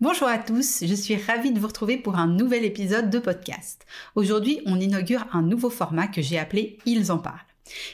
Bonjour 0.00 0.28
à 0.28 0.38
tous, 0.38 0.84
je 0.84 0.94
suis 0.94 1.16
ravie 1.16 1.52
de 1.52 1.58
vous 1.58 1.66
retrouver 1.66 1.96
pour 1.96 2.16
un 2.16 2.26
nouvel 2.26 2.64
épisode 2.64 3.10
de 3.10 3.18
podcast. 3.18 3.86
Aujourd'hui, 4.14 4.60
on 4.66 4.80
inaugure 4.80 5.26
un 5.32 5.42
nouveau 5.42 5.70
format 5.70 6.06
que 6.06 6.22
j'ai 6.22 6.38
appelé 6.38 6.78
Ils 6.86 7.10
en 7.10 7.18
parlent. 7.18 7.38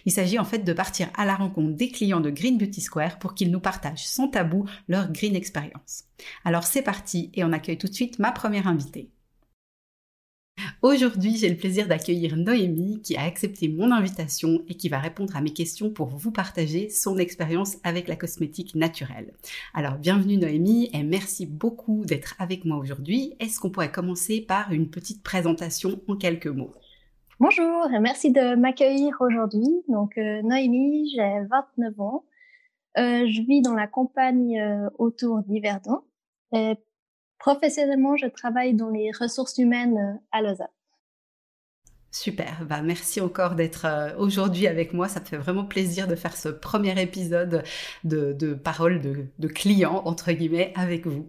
Il 0.05 0.12
s'agit 0.12 0.39
en 0.39 0.45
fait 0.45 0.59
de 0.59 0.73
partir 0.73 1.09
à 1.16 1.25
la 1.25 1.37
rencontre 1.37 1.77
des 1.77 1.91
clients 1.91 2.20
de 2.20 2.30
Green 2.30 2.59
Beauty 2.59 2.80
Square 2.80 3.19
pour 3.19 3.34
qu'ils 3.34 3.51
nous 3.51 3.61
partagent 3.61 4.06
sans 4.06 4.29
tabou 4.29 4.66
leur 4.89 5.11
green 5.12 5.37
expérience. 5.37 6.05
Alors 6.45 6.65
c'est 6.65 6.83
parti 6.83 7.30
et 7.34 7.45
on 7.45 7.53
accueille 7.53 7.79
tout 7.79 7.89
de 7.89 7.95
suite 7.95 8.19
ma 8.19 8.33
première 8.33 8.67
invitée. 8.67 9.11
Aujourd'hui, 10.82 11.37
j'ai 11.37 11.48
le 11.48 11.56
plaisir 11.56 11.88
d'accueillir 11.88 12.37
Noémie 12.37 13.00
qui 13.02 13.16
a 13.16 13.23
accepté 13.23 13.69
mon 13.69 13.92
invitation 13.92 14.62
et 14.69 14.74
qui 14.74 14.88
va 14.88 14.98
répondre 14.98 15.36
à 15.36 15.41
mes 15.41 15.52
questions 15.52 15.91
pour 15.91 16.09
vous 16.09 16.30
partager 16.30 16.88
son 16.88 17.19
expérience 17.19 17.77
avec 17.84 18.09
la 18.09 18.16
cosmétique 18.16 18.74
naturelle. 18.74 19.33
Alors, 19.74 19.96
bienvenue 19.96 20.36
Noémie 20.36 20.91
et 20.92 21.02
merci 21.02 21.46
beaucoup 21.46 22.05
d'être 22.05 22.34
avec 22.39 22.64
moi 22.64 22.78
aujourd'hui. 22.78 23.34
Est-ce 23.41 23.61
qu'on 23.61 23.70
pourrait 23.70 23.92
commencer 23.92 24.41
par 24.41 24.72
une 24.72 24.91
petite 24.91 25.22
présentation 25.22 26.00
en 26.08 26.17
quelques 26.17 26.47
mots? 26.47 26.72
Bonjour 27.41 27.91
et 27.91 28.00
merci 28.00 28.30
de 28.33 28.55
m'accueillir 28.55 29.17
aujourd'hui. 29.20 29.83
Donc, 29.89 30.19
euh, 30.19 30.42
Noémie, 30.42 31.11
j'ai 31.14 31.41
29 31.48 32.00
ans. 32.00 32.24
Euh, 32.98 33.27
je 33.27 33.42
vis 33.42 33.62
dans 33.62 33.74
la 33.74 33.86
campagne 33.86 34.61
euh, 34.61 34.91
autour 34.98 35.42
d'Yverdon. 35.42 36.00
Professionnellement, 37.41 38.16
je 38.16 38.27
travaille 38.27 38.74
dans 38.74 38.91
les 38.91 39.10
ressources 39.19 39.56
humaines 39.56 39.96
euh, 39.96 40.20
à 40.30 40.42
Lausanne. 40.42 40.69
Super, 42.12 42.66
bah 42.69 42.83
merci 42.83 43.20
encore 43.20 43.55
d'être 43.55 43.86
euh, 43.86 44.14
aujourd'hui 44.19 44.66
avec 44.66 44.92
moi. 44.92 45.08
Ça 45.08 45.20
me 45.20 45.24
fait 45.24 45.38
vraiment 45.38 45.64
plaisir 45.64 46.06
de 46.06 46.16
faire 46.16 46.36
ce 46.36 46.48
premier 46.48 47.00
épisode 47.00 47.64
de, 48.05 48.33
de 48.34 48.52
parole 48.52 49.00
de, 49.00 49.27
de 49.38 49.48
client, 49.48 50.02
entre 50.05 50.33
guillemets, 50.33 50.72
avec 50.77 51.06
vous. 51.06 51.28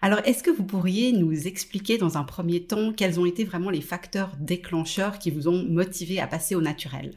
Alors, 0.00 0.20
est-ce 0.26 0.44
que 0.44 0.50
vous 0.50 0.64
pourriez 0.64 1.12
nous 1.12 1.48
expliquer 1.48 1.98
dans 1.98 2.18
un 2.18 2.24
premier 2.24 2.64
temps 2.64 2.92
quels 2.92 3.18
ont 3.18 3.26
été 3.26 3.44
vraiment 3.44 3.70
les 3.70 3.80
facteurs 3.80 4.30
déclencheurs 4.38 5.18
qui 5.18 5.30
vous 5.30 5.48
ont 5.48 5.64
motivé 5.64 6.20
à 6.20 6.28
passer 6.28 6.54
au 6.54 6.60
naturel? 6.60 7.14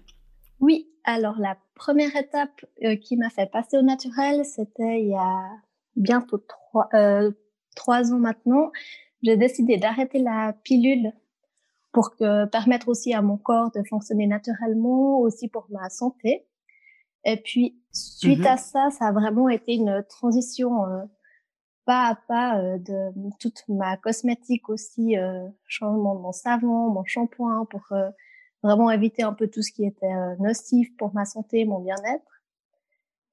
Oui, 0.59 0.89
alors 1.03 1.37
la 1.37 1.57
première 1.75 2.15
étape 2.15 2.65
euh, 2.83 2.95
qui 2.95 3.17
m'a 3.17 3.29
fait 3.29 3.51
passer 3.51 3.77
au 3.77 3.83
naturel, 3.83 4.45
c'était 4.45 5.01
il 5.01 5.09
y 5.09 5.15
a 5.15 5.41
bientôt 5.95 6.39
trois, 6.39 6.89
trois 7.75 8.13
ans 8.13 8.19
maintenant, 8.19 8.71
j'ai 9.23 9.37
décidé 9.37 9.77
d'arrêter 9.77 10.19
la 10.19 10.53
pilule 10.63 11.13
pour 11.91 12.15
que, 12.15 12.45
permettre 12.45 12.87
aussi 12.87 13.13
à 13.13 13.21
mon 13.21 13.37
corps 13.37 13.71
de 13.71 13.81
fonctionner 13.83 14.27
naturellement, 14.27 15.19
aussi 15.19 15.47
pour 15.47 15.67
ma 15.69 15.89
santé. 15.89 16.45
Et 17.25 17.37
puis, 17.37 17.79
suite 17.91 18.45
à 18.45 18.53
mhm. 18.53 18.57
ça, 18.57 18.89
ça 18.91 19.07
a 19.07 19.11
vraiment 19.11 19.49
été 19.49 19.73
une 19.73 20.03
transition 20.07 20.85
euh, 20.85 21.03
pas 21.89 22.09
à 22.09 22.15
pas 22.27 22.59
euh, 22.59 22.77
de 22.77 23.11
toute 23.39 23.63
ma 23.67 23.97
cosmétique 23.97 24.69
aussi, 24.69 25.17
euh, 25.17 25.47
changement 25.65 26.13
de 26.13 26.19
mon 26.21 26.31
savon, 26.31 26.91
mon 26.91 27.03
shampoing 27.03 27.65
pour 27.65 27.81
euh, 27.93 28.11
vraiment 28.61 28.91
éviter 28.91 29.23
un 29.23 29.33
peu 29.33 29.47
tout 29.47 29.63
ce 29.63 29.71
qui 29.71 29.85
était 29.85 30.37
nocif 30.37 30.95
pour 30.97 31.15
ma 31.15 31.25
santé, 31.25 31.65
mon 31.65 31.79
bien-être. 31.79 32.28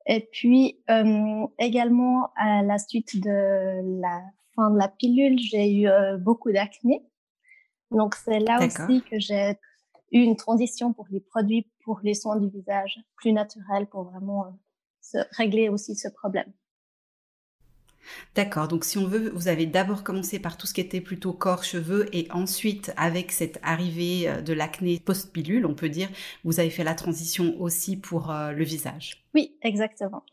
Et 0.07 0.29
puis 0.33 0.79
euh, 0.89 1.47
également 1.59 2.31
à 2.37 2.63
la 2.63 2.79
suite 2.79 3.21
de 3.21 4.01
la 4.01 4.23
fin 4.55 4.71
de 4.71 4.79
la 4.79 4.89
pilule, 4.89 5.39
j'ai 5.39 5.73
eu 5.73 5.89
euh, 5.89 6.17
beaucoup 6.17 6.53
d'acné. 6.53 7.05
Donc 7.91 8.15
c'est 8.15 8.39
là 8.39 8.65
aussi 8.65 9.03
que 9.03 9.19
j'ai 9.19 9.59
eu 10.13 10.21
une 10.21 10.37
transition 10.37 10.93
pour 10.93 11.07
les 11.11 11.21
produits 11.21 11.71
pour 11.85 12.01
les 12.03 12.15
soins 12.15 12.37
du 12.37 12.49
visage 12.49 12.99
plus 13.17 13.33
naturels 13.33 13.87
pour 13.87 14.05
vraiment 14.05 14.47
euh, 14.47 14.51
se 15.01 15.19
régler 15.37 15.69
aussi 15.69 15.95
ce 15.95 16.09
problème. 16.09 16.53
D'accord, 18.35 18.69
donc 18.69 18.85
si 18.85 18.99
on 18.99 19.07
veut, 19.07 19.31
vous 19.35 19.49
avez 19.49 19.67
d'abord 19.67 20.05
commencé 20.05 20.39
par 20.39 20.57
tout 20.57 20.67
ce 20.67 20.75
qui 20.75 20.81
était 20.81 21.01
plutôt 21.01 21.33
corps, 21.33 21.65
cheveux, 21.65 22.09
et 22.13 22.29
ensuite, 22.31 22.93
avec 22.97 23.33
cette 23.33 23.59
arrivée 23.63 24.29
euh, 24.29 24.41
de 24.43 24.53
l'acné 24.53 25.01
post-pilule, 25.01 25.67
on 25.67 25.75
peut 25.75 25.89
dire, 25.89 26.09
vous 26.45 26.61
avez 26.61 26.71
fait 26.71 26.85
la 26.85 26.95
transition 26.95 27.61
aussi 27.61 27.97
pour 27.97 28.31
euh, 28.31 28.53
le 28.53 28.65
visage. 28.65 29.25
Oui, 29.35 29.57
exactement. 29.63 30.25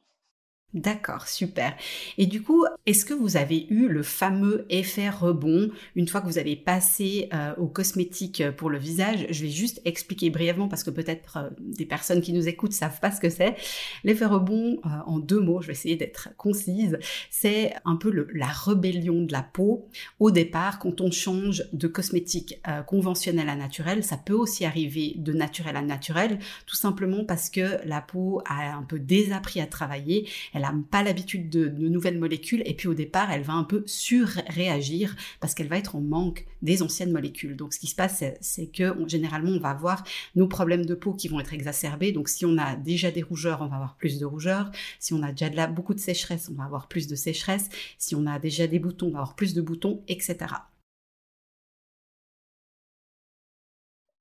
D'accord, 0.74 1.28
super. 1.28 1.76
Et 2.18 2.26
du 2.26 2.42
coup, 2.42 2.66
est-ce 2.88 3.06
que 3.06 3.14
vous 3.14 3.38
avez 3.38 3.68
eu 3.70 3.88
le 3.88 4.02
fameux 4.02 4.66
effet 4.70 5.08
rebond 5.08 5.70
une 5.96 6.08
fois 6.08 6.20
que 6.20 6.26
vous 6.26 6.40
avez 6.40 6.56
passé 6.56 7.30
euh, 7.32 7.54
aux 7.58 7.68
cosmétiques 7.68 8.44
pour 8.58 8.72
le 8.72 8.80
visage? 8.80 9.28
Je 9.30 9.44
vais 9.44 9.52
juste 9.52 9.82
expliquer 9.86 10.32
brièvement 10.32 10.68
parce 10.68 10.84
que 10.84 10.90
peut-être 10.90 11.38
euh, 11.38 11.50
des 11.60 11.86
personnes 11.86 12.22
qui 12.22 12.34
nous 12.34 12.48
écoutent 12.48 12.74
savent 12.74 13.00
pas 13.00 13.12
ce 13.12 13.22
que 13.22 13.30
c'est. 13.30 13.56
L'effet 14.04 14.26
rebond, 14.26 14.80
euh, 14.84 14.90
en 15.06 15.20
deux 15.20 15.40
mots, 15.40 15.62
je 15.62 15.68
vais 15.68 15.74
essayer 15.74 15.96
d'être 15.96 16.30
concise, 16.38 16.98
c'est 17.30 17.76
un 17.86 17.96
peu 17.96 18.28
la 18.34 18.48
rébellion 18.48 19.22
de 19.22 19.32
la 19.32 19.44
peau. 19.44 19.88
Au 20.20 20.32
départ, 20.32 20.80
quand 20.80 21.02
on 21.02 21.12
change 21.12 21.66
de 21.72 21.88
cosmétique 21.88 22.60
conventionnel 22.88 23.50
à 23.50 23.56
naturel, 23.56 24.04
ça 24.04 24.18
peut 24.18 24.34
aussi 24.34 24.66
arriver 24.66 25.14
de 25.18 25.34
naturel 25.34 25.76
à 25.76 25.82
naturel, 25.82 26.40
tout 26.66 26.76
simplement 26.76 27.26
parce 27.26 27.50
que 27.50 27.78
la 27.86 28.02
peau 28.02 28.42
a 28.48 28.74
un 28.74 28.84
peu 28.84 28.98
désappris 28.98 29.62
à 29.62 29.68
travailler 29.68 30.28
n'a 30.64 30.84
pas 30.90 31.04
l'habitude 31.04 31.50
de, 31.50 31.70
nouvelles 31.70 32.18
molécules 32.18 32.64
et 32.66 32.74
puis 32.74 32.88
au 32.88 32.94
départ, 32.94 33.32
elle 33.32 33.44
va 33.44 33.54
un 33.54 33.64
peu 33.64 33.84
surréagir 33.86 35.16
parce 35.40 35.54
qu'elle 35.54 35.68
va 35.68 35.78
être 35.78 35.96
en 35.96 36.02
manque 36.02 36.46
des 36.62 36.82
anciennes 36.82 37.12
molécules. 37.12 37.56
Donc 37.56 37.74
ce 37.74 37.80
qui 37.80 37.88
se 37.88 37.96
passe, 37.96 38.24
c'est 38.42 38.68
que 38.68 38.96
généralement, 39.08 39.52
on 39.52 39.60
va 39.60 39.70
avoir 39.70 40.04
nos 40.36 40.48
problèmes 40.48 40.86
de 40.86 40.96
peau 40.96 41.14
qui 41.14 41.28
vont 41.28 41.40
être 41.40 41.54
exacerbés. 41.54 42.12
Donc 42.12 42.30
si 42.30 42.46
on 42.46 42.58
a 42.58 42.76
déjà 42.76 43.12
des 43.12 43.22
rougeurs, 43.22 43.62
on 43.62 43.68
va 43.68 43.76
avoir 43.76 43.96
plus 43.98 44.20
de 44.20 44.26
rougeurs. 44.26 44.72
Si 45.00 45.14
on 45.14 45.22
a 45.24 45.32
déjà 45.32 45.50
de 45.50 45.74
beaucoup 45.74 45.94
de 45.94 46.00
sécheresse, 46.00 46.50
on 46.50 46.56
va 46.56 46.66
avoir 46.66 46.88
plus 46.88 47.08
de 47.08 47.16
sécheresse. 47.16 47.70
Si 47.98 48.16
on 48.16 48.26
a 48.26 48.40
déjà 48.40 48.68
des 48.68 48.80
boutons, 48.80 49.08
on 49.08 49.12
va 49.12 49.20
avoir 49.20 49.36
plus 49.36 49.54
de 49.54 49.62
boutons, 49.62 50.04
etc. 50.08 50.38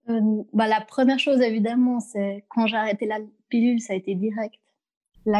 Euh, 0.08 0.42
bah, 0.52 0.66
la 0.66 0.80
première 0.80 1.18
chose, 1.18 1.40
évidemment, 1.40 2.00
c'est 2.00 2.44
quand 2.48 2.66
j'ai 2.66 2.76
arrêté 2.76 3.06
la 3.06 3.18
pilule, 3.48 3.80
ça 3.80 3.92
a 3.92 3.96
été 3.96 4.14
direct 4.14 4.61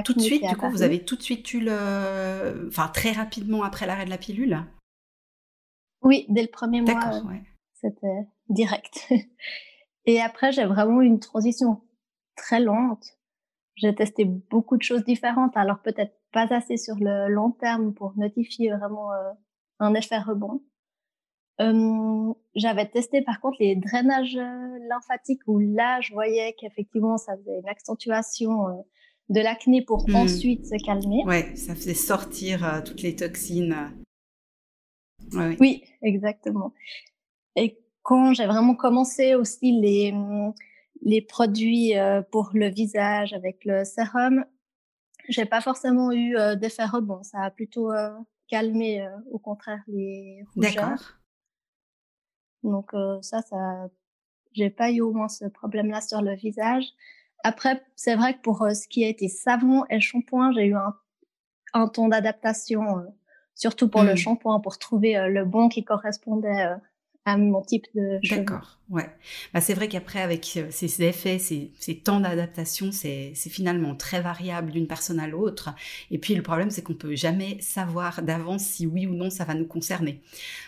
tout 0.05 0.15
de 0.15 0.21
suite, 0.21 0.47
du 0.47 0.57
coup, 0.57 0.71
vous 0.71 0.83
avez 0.83 1.05
tout 1.05 1.17
de 1.17 1.23
suite 1.23 1.53
eu 1.55 1.61
le. 1.61 2.69
Enfin, 2.69 2.89
très 2.89 3.13
rapidement 3.13 3.63
après 3.63 3.87
l'arrêt 3.87 4.05
de 4.05 4.11
la 4.11 4.19
pilule? 4.19 4.65
Oui, 6.03 6.27
dès 6.29 6.43
le 6.43 6.49
premier 6.49 6.83
mois. 6.83 7.15
Euh, 7.15 7.37
c'était 7.75 8.27
direct. 8.49 9.09
Et 10.05 10.21
après, 10.21 10.53
j'ai 10.53 10.65
vraiment 10.65 11.01
eu 11.01 11.07
une 11.07 11.21
transition 11.21 11.81
très 12.37 12.61
lente. 12.61 13.05
J'ai 13.77 13.95
testé 13.95 14.25
beaucoup 14.25 14.77
de 14.77 14.83
choses 14.83 15.05
différentes, 15.05 15.57
alors 15.57 15.81
peut-être 15.81 16.15
pas 16.33 16.53
assez 16.53 16.77
sur 16.77 16.97
le 16.99 17.29
long 17.29 17.53
terme 17.53 17.95
pour 17.95 18.13
notifier 18.17 18.71
vraiment 18.73 19.13
euh, 19.13 19.31
un 19.79 19.95
effet 19.95 20.19
rebond. 20.19 20.63
Euh, 21.61 22.33
j'avais 22.55 22.89
testé 22.89 23.23
par 23.23 23.41
contre 23.41 23.59
les 23.61 23.77
drainages 23.77 24.39
lymphatiques 24.89 25.43
où 25.47 25.59
là, 25.59 26.01
je 26.01 26.13
voyais 26.13 26.55
qu'effectivement, 26.59 27.17
ça 27.17 27.37
faisait 27.37 27.61
une 27.61 27.69
accentuation 27.69 28.85
de 29.29 29.41
l'acné 29.41 29.83
pour 29.83 30.09
hmm. 30.09 30.17
ensuite 30.17 30.67
se 30.67 30.85
calmer. 30.85 31.25
Ouais, 31.25 31.55
ça 31.57 31.75
faisait 31.75 31.95
sortir 31.95 32.65
euh, 32.65 32.81
toutes 32.83 33.03
les 33.03 33.17
toxines. 33.17 33.93
Oui, 35.61 35.85
exactement. 36.03 36.73
Et 37.57 37.79
quand 38.03 38.35
j'ai 38.35 38.47
vraiment 38.47 38.75
commencé 38.75 39.35
aussi 39.35 39.81
les, 39.81 40.13
les 41.03 41.23
produits 41.23 41.97
euh, 41.97 42.23
pour 42.23 42.51
le 42.55 42.69
visage 42.69 43.33
avec 43.33 43.65
le 43.65 43.85
sérum, 43.85 44.45
j'ai 45.29 45.47
pas 45.47 45.61
forcément 45.61 46.11
eu 46.11 46.37
euh, 46.37 46.57
d'effet 46.57 46.85
rebond. 46.85 47.23
Ça 47.23 47.43
a 47.43 47.51
plutôt 47.51 47.91
calmé, 48.49 49.09
au 49.31 49.39
contraire, 49.39 49.83
les 49.87 50.45
rougeurs. 50.55 50.75
D'accord. 50.75 51.07
Donc 52.65 52.93
ça, 53.23 53.41
ça, 53.43 53.89
j'ai 54.53 54.71
pas 54.71 54.91
eu 54.91 55.01
au 55.01 55.13
moins 55.13 55.29
ce 55.29 55.47
problème-là 55.47 56.01
sur 56.01 56.21
le 56.21 56.35
visage. 56.35 56.85
Après, 57.45 57.83
c'est 57.97 58.15
vrai 58.15 58.35
que 58.35 58.41
pour 58.41 58.63
euh, 58.63 58.75
ce 58.75 58.87
qui 58.87 59.05
a 59.05 59.09
été 59.09 59.29
savon 59.29 59.85
et 59.91 60.01
shampoing, 60.01 60.53
j'ai 60.53 60.67
eu 60.67 60.75
un, 60.75 60.95
un 61.75 61.89
temps 61.89 62.09
d'adaptation, 62.09 62.99
euh, 62.99 63.03
surtout 63.55 63.89
pour 63.89 64.03
le 64.03 64.15
mmh. 64.15 64.17
shampoing, 64.17 64.61
pour 64.61 64.79
trouver 64.79 65.17
euh, 65.17 65.29
le 65.29 65.45
bon 65.45 65.69
qui 65.69 65.85
correspondait 65.85 66.69
à 67.25 67.37
mon 67.37 67.63
type 67.63 67.85
de. 67.95 68.19
D'accord, 68.29 68.79
ouais. 68.91 69.09
Bah, 69.55 69.61
c'est 69.61 69.75
vrai 69.75 69.87
qu'après, 69.87 70.21
avec 70.21 70.55
euh, 70.57 70.67
ces 70.71 71.03
effets, 71.03 71.39
ces, 71.39 71.71
temps 72.03 72.19
d'adaptation, 72.19 72.91
c'est 72.91 73.35
finalement 73.35 73.95
très 73.95 74.21
variable 74.21 74.73
d'une 74.73 74.89
personne 74.89 75.21
à 75.21 75.29
l'autre. 75.29 75.71
Et 76.11 76.19
puis 76.19 76.35
le 76.35 76.43
problème, 76.43 76.71
c'est 76.71 76.83
qu'on 76.83 76.95
peut 76.95 77.15
jamais 77.15 77.59
savoir 77.61 78.23
d'avance 78.23 78.65
si 78.65 78.87
oui 78.87 79.07
ou 79.07 79.15
non 79.15 79.31
ça 79.31 79.45
va 79.45 79.55
nous 79.55 79.67
concerner. 79.67 80.21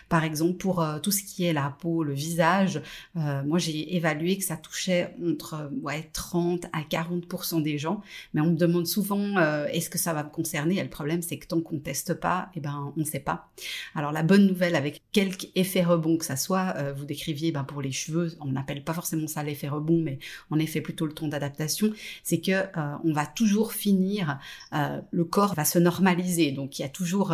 Par 0.07 0.23
exemple, 0.23 0.53
pour 0.53 0.81
euh, 0.81 0.99
tout 0.99 1.11
ce 1.11 1.23
qui 1.23 1.43
est 1.43 1.53
la 1.53 1.75
peau, 1.77 2.03
le 2.03 2.13
visage, 2.13 2.81
euh, 3.17 3.43
moi 3.43 3.59
j'ai 3.59 3.95
évalué 3.95 4.37
que 4.37 4.43
ça 4.45 4.55
touchait 4.55 5.13
entre 5.27 5.69
ouais, 5.81 6.09
30 6.13 6.67
à 6.71 6.81
40% 6.81 7.61
des 7.61 7.77
gens. 7.77 8.01
Mais 8.33 8.39
on 8.39 8.51
me 8.51 8.55
demande 8.55 8.87
souvent, 8.87 9.39
est-ce 9.65 9.89
que 9.89 9.97
ça 9.97 10.13
va 10.13 10.23
me 10.23 10.29
concerner? 10.29 10.77
Et 10.77 10.83
le 10.83 10.89
problème, 10.89 11.21
c'est 11.21 11.37
que 11.37 11.47
tant 11.47 11.59
qu'on 11.59 11.79
teste 11.79 12.13
pas, 12.13 12.49
eh 12.55 12.59
ben, 12.61 12.93
on 12.95 12.99
ne 12.99 13.05
sait 13.05 13.19
pas. 13.19 13.49
Alors 13.93 14.11
la 14.11 14.23
bonne 14.23 14.45
nouvelle 14.45 14.75
avec 14.75 15.01
quelques 15.11 15.47
effets 15.55 15.83
rebonds 15.83 16.17
que 16.17 16.25
ça 16.25 16.35
soit, 16.45 16.75
euh, 16.77 16.93
vous 16.93 17.05
décriviez 17.05 17.51
ben, 17.51 17.63
pour 17.63 17.81
les 17.81 17.91
cheveux, 17.91 18.37
on 18.39 18.51
n'appelle 18.51 18.83
pas 18.83 18.93
forcément 18.93 19.27
ça 19.27 19.43
l'effet 19.43 19.67
rebond, 19.67 19.99
mais 20.01 20.19
en 20.51 20.59
effet 20.59 20.81
plutôt 20.81 21.05
le 21.07 21.13
ton 21.13 21.27
d'adaptation, 21.27 21.91
c'est 22.23 22.39
que 22.39 22.51
euh, 22.51 22.95
on 23.03 23.13
va 23.13 23.25
toujours 23.25 23.73
finir, 23.73 24.39
euh, 24.73 25.01
le 25.11 25.25
corps 25.25 25.55
va 25.55 25.65
se 25.65 25.79
normaliser, 25.79 26.51
donc 26.51 26.77
il 26.77 26.83
y 26.83 26.85
a 26.85 26.89
toujours 26.89 27.33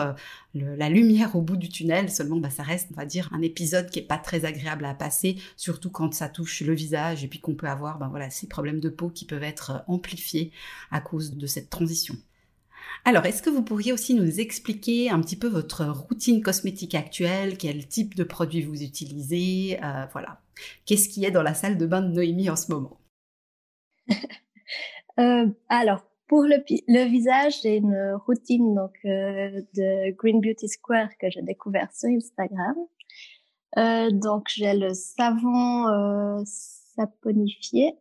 la 0.54 0.90
lumière 0.90 1.36
au 1.36 1.42
bout 1.42 1.58
du 1.58 1.70
tunnel, 1.70 2.10
seulement 2.10 2.38
ben, 2.38 2.50
ça 2.50 2.64
reste, 2.64 2.90
on 2.94 2.96
va 2.96 3.06
dire, 3.06 3.30
un 3.34 3.42
épisode 3.42 3.90
qui 3.90 4.00
est 4.00 4.04
pas 4.04 4.18
très 4.18 4.46
agréable 4.46 4.86
à 4.86 4.94
passer, 4.94 5.38
surtout 5.58 5.90
quand 5.90 6.14
ça 6.14 6.30
touche 6.30 6.62
le 6.62 6.74
visage 6.74 7.24
et 7.24 7.28
puis 7.28 7.40
qu'on 7.40 7.56
peut 7.56 7.68
avoir 7.68 8.00
ben, 8.00 8.08
voilà, 8.08 8.30
ces 8.30 8.48
problèmes 8.48 8.80
de 8.80 8.90
peau 8.90 9.10
qui 9.10 9.26
peuvent 9.26 9.44
être 9.44 9.84
amplifiés 9.88 10.52
à 10.90 11.02
cause 11.02 11.36
de 11.36 11.48
cette 11.48 11.70
transition. 11.70 12.16
Alors, 13.04 13.26
est-ce 13.26 13.42
que 13.42 13.50
vous 13.50 13.64
pourriez 13.64 13.94
aussi 13.94 14.14
nous 14.14 14.40
expliquer 14.40 15.10
un 15.10 15.20
petit 15.22 15.36
peu 15.36 15.48
votre 15.48 15.86
routine 15.86 16.42
cosmétique 16.42 16.96
actuelle, 16.96 17.58
quel 17.58 17.88
type 17.88 18.16
de 18.16 18.24
produits 18.24 18.62
vous 18.62 18.84
utilisez, 18.84 19.80
euh, 19.84 20.06
voilà. 20.12 20.42
Qu'est-ce 20.86 21.10
qui 21.10 21.26
est 21.26 21.32
dans 21.32 21.42
la 21.42 21.56
salle 21.56 21.78
de 21.78 21.86
bain 21.88 22.02
de 22.02 22.10
Noémie 22.10 22.50
en 22.50 22.56
ce 22.56 22.72
moment? 22.72 22.98
Euh, 25.20 25.46
Alors, 25.68 26.06
pour 26.28 26.44
le, 26.44 26.64
visage, 27.10 27.62
j'ai 27.62 27.76
une 27.76 28.18
routine 28.26 28.74
donc 28.74 28.94
euh, 29.04 29.62
de 29.76 30.16
Green 30.16 30.40
Beauty 30.40 30.70
Square 30.70 31.10
que 31.20 31.30
j'ai 31.30 31.42
découvert 31.42 31.90
sur 31.92 32.08
Instagram. 32.08 32.76
donc, 34.18 34.48
j'ai 34.48 34.74
le 34.74 34.94
savon 34.94 36.46
saponifié. 36.46 37.94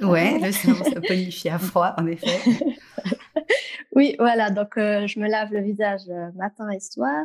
Ouais, 0.00 0.38
le 0.38 0.52
savon 0.52 0.82
saponifié 0.84 1.50
à 1.50 1.58
froid, 1.58 1.94
en 1.98 2.06
effet. 2.06 2.40
Oui, 3.94 4.16
voilà. 4.18 4.50
Donc, 4.50 4.76
euh, 4.76 5.06
je 5.06 5.20
me 5.20 5.28
lave 5.28 5.52
le 5.52 5.60
visage 5.60 6.08
euh, 6.08 6.30
matin 6.32 6.68
et 6.70 6.80
soir. 6.80 7.24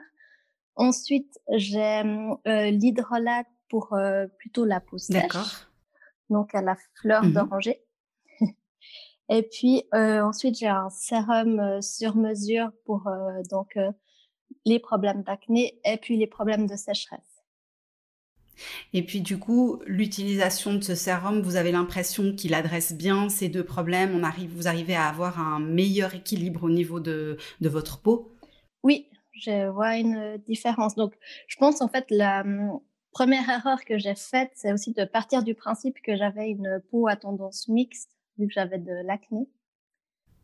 Ensuite, 0.75 1.39
j'ai 1.55 2.03
euh, 2.47 2.71
l'hydrolat 2.71 3.43
pour 3.69 3.97
plutôt 4.37 4.63
la 4.63 4.79
peau 4.79 4.97
sèche. 4.97 5.21
D'accord. 5.21 5.49
Donc, 6.29 6.55
à 6.55 6.61
la 6.61 6.77
fleur 6.95 7.23
mmh 7.23 7.33
d'oranger. 7.33 7.83
et 9.29 9.43
puis, 9.43 9.83
ensuite, 9.91 10.57
j'ai 10.57 10.67
un 10.67 10.89
sérum 10.89 11.81
sur 11.81 12.15
mesure 12.15 12.71
pour 12.85 13.09
donc 13.49 13.77
les 14.65 14.79
problèmes 14.79 15.23
d'acné 15.23 15.81
et 15.83 15.97
puis 15.97 16.15
les 16.15 16.27
problèmes 16.27 16.67
de 16.67 16.75
sécheresse. 16.75 17.36
Et 18.93 19.03
puis 19.03 19.21
du 19.21 19.37
coup, 19.37 19.81
l'utilisation 19.85 20.73
de 20.73 20.81
ce 20.81 20.95
sérum, 20.95 21.41
vous 21.41 21.55
avez 21.55 21.71
l'impression 21.71 22.33
qu'il 22.35 22.53
adresse 22.53 22.93
bien 22.93 23.29
ces 23.29 23.49
deux 23.49 23.63
problèmes. 23.63 24.15
On 24.15 24.23
arrive, 24.23 24.51
vous 24.55 24.67
arrivez 24.67 24.95
à 24.95 25.07
avoir 25.07 25.39
un 25.39 25.59
meilleur 25.59 26.15
équilibre 26.15 26.63
au 26.63 26.69
niveau 26.69 26.99
de, 26.99 27.37
de 27.61 27.69
votre 27.69 28.01
peau 28.01 28.31
Oui, 28.83 29.07
je 29.33 29.69
vois 29.69 29.97
une 29.97 30.37
différence. 30.47 30.95
Donc, 30.95 31.13
je 31.47 31.55
pense 31.57 31.81
en 31.81 31.87
fait 31.87 32.05
la 32.09 32.41
hum, 32.41 32.79
première 33.11 33.49
erreur 33.49 33.83
que 33.85 33.97
j'ai 33.97 34.15
faite, 34.15 34.51
c'est 34.55 34.73
aussi 34.73 34.93
de 34.93 35.05
partir 35.05 35.43
du 35.43 35.55
principe 35.55 36.01
que 36.03 36.15
j'avais 36.15 36.49
une 36.49 36.81
peau 36.91 37.07
à 37.07 37.15
tendance 37.15 37.67
mixte, 37.67 38.11
vu 38.37 38.47
que 38.47 38.53
j'avais 38.53 38.79
de 38.79 38.93
l'acné. 39.05 39.47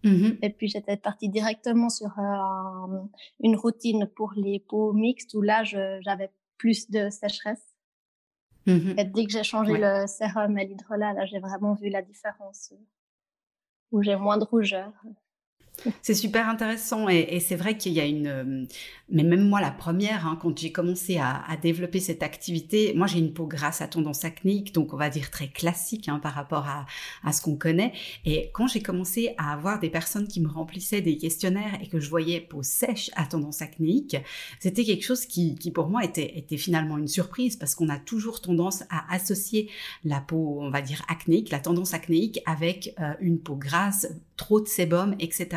Mmh 0.03 0.31
Et 0.41 0.49
puis 0.49 0.67
j'étais 0.67 0.97
partie 0.97 1.29
directement 1.29 1.89
sur 1.89 2.11
euh, 2.19 2.99
une 3.39 3.55
routine 3.55 4.07
pour 4.15 4.33
les 4.35 4.59
peaux 4.59 4.91
mixtes 4.91 5.33
où 5.33 5.41
là 5.41 5.63
j'avais 5.63 6.29
plus 6.57 6.89
de 6.89 7.09
sécheresse. 7.09 7.72
Mmh 8.65 8.93
dès 8.95 9.25
que 9.25 9.31
j'ai 9.31 9.43
changé 9.43 9.73
le 9.77 10.07
sérum 10.07 10.57
à 10.57 10.63
l'hydrolat, 10.63 11.13
là, 11.13 11.25
j'ai 11.25 11.39
vraiment 11.39 11.73
vu 11.73 11.89
la 11.89 12.01
différence, 12.01 12.73
où 13.91 14.01
j'ai 14.01 14.15
moins 14.15 14.37
de 14.37 14.45
rougeur. 14.45 14.93
C'est 16.01 16.13
super 16.13 16.47
intéressant 16.49 17.09
et, 17.09 17.39
c'est 17.39 17.55
vrai 17.55 17.77
qu'il 17.77 17.93
y 17.93 17.99
a 17.99 18.05
une, 18.05 18.27
euh, 18.27 18.65
mais 19.09 19.23
même 19.23 19.47
moi 19.47 19.59
la 19.59 19.71
première, 19.71 20.27
hein, 20.27 20.37
quand 20.41 20.57
j'ai 20.57 20.71
commencé 20.71 21.17
à, 21.17 21.43
développer 21.61 21.99
cette 21.99 22.23
activité, 22.23 22.93
moi 22.95 23.07
j'ai 23.07 23.19
une 23.19 23.33
peau 23.33 23.45
grasse 23.45 23.81
à 23.81 23.87
tendance 23.87 24.25
acnéique, 24.25 24.73
donc 24.73 24.93
on 24.93 24.97
va 24.97 25.09
dire 25.09 25.29
très 25.29 25.47
classique 25.47 26.09
hein, 26.09 26.19
par 26.19 26.33
rapport 26.33 26.67
à, 26.67 27.31
ce 27.31 27.41
qu'on 27.41 27.55
connaît. 27.55 27.93
Et 28.25 28.49
quand 28.53 28.67
j'ai 28.67 28.81
commencé 28.81 29.33
à 29.37 29.53
avoir 29.53 29.79
des 29.79 29.89
personnes 29.89 30.27
qui 30.27 30.41
me 30.41 30.47
remplissaient 30.47 31.01
des 31.01 31.17
questionnaires 31.17 31.77
et 31.81 31.87
que 31.87 31.99
je 31.99 32.09
voyais 32.09 32.41
peau 32.41 32.63
sèche 32.63 33.11
à 33.15 33.25
tendance 33.25 33.61
acnéique, 33.61 34.17
c'était 34.59 34.83
quelque 34.83 35.03
chose 35.03 35.25
qui, 35.25 35.55
qui 35.55 35.71
pour 35.71 35.87
moi 35.87 36.03
était, 36.03 36.37
était 36.37 36.57
finalement 36.57 36.97
une 36.97 37.07
surprise 37.07 37.55
parce 37.55 37.75
qu'on 37.75 37.89
a 37.89 37.99
toujours 37.99 38.41
tendance 38.41 38.83
à 38.89 39.13
associer 39.13 39.69
la 40.03 40.21
peau, 40.21 40.59
on 40.61 40.69
va 40.69 40.81
dire 40.81 41.03
acnéique, 41.07 41.49
la 41.51 41.59
tendance 41.59 41.93
acnéique 41.93 42.39
avec 42.45 42.93
euh, 42.99 43.13
une 43.21 43.39
peau 43.39 43.55
grasse, 43.55 44.07
trop 44.37 44.59
de 44.59 44.67
sébum, 44.67 45.15
etc. 45.19 45.49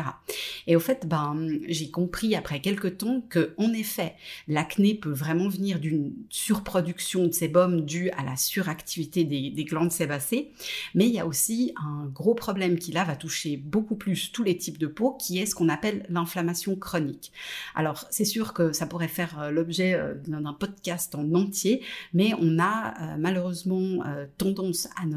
Et 0.67 0.75
au 0.75 0.79
fait, 0.79 1.07
ben, 1.07 1.59
j'ai 1.67 1.89
compris 1.89 2.35
après 2.35 2.61
quelques 2.61 2.97
temps 2.97 3.21
que, 3.29 3.53
en 3.57 3.73
effet, 3.73 4.15
l'acné 4.47 4.93
peut 4.93 5.11
vraiment 5.11 5.49
venir 5.49 5.79
d'une 5.79 6.13
surproduction 6.29 7.25
de 7.25 7.31
sébum 7.31 7.85
due 7.85 8.09
à 8.11 8.23
la 8.23 8.35
suractivité 8.35 9.23
des, 9.23 9.63
glandes 9.67 9.91
sébacées, 9.91 10.51
mais 10.95 11.07
il 11.07 11.13
y 11.13 11.19
a 11.19 11.25
aussi 11.25 11.73
un 11.75 12.05
gros 12.05 12.35
problème 12.35 12.79
qui 12.79 12.91
là 12.91 13.03
va 13.03 13.15
toucher 13.15 13.57
beaucoup 13.57 13.95
plus 13.95 14.31
tous 14.31 14.43
les 14.43 14.57
types 14.57 14.77
de 14.77 14.87
peau, 14.87 15.13
qui 15.13 15.39
est 15.39 15.45
ce 15.45 15.55
qu'on 15.55 15.67
appelle 15.67 16.05
l'inflammation 16.09 16.75
chronique. 16.75 17.31
Alors, 17.75 18.05
c'est 18.11 18.25
sûr 18.25 18.53
que 18.53 18.71
ça 18.71 18.85
pourrait 18.85 19.07
faire 19.07 19.39
euh, 19.39 19.51
l'objet 19.51 19.93
euh, 19.93 20.13
d'un 20.27 20.53
podcast 20.53 21.15
en 21.15 21.33
entier, 21.33 21.81
mais 22.13 22.33
on 22.39 22.59
a 22.59 22.93
euh, 23.01 23.17
malheureusement 23.17 24.03
tendance 24.37 24.87
à 24.95 25.07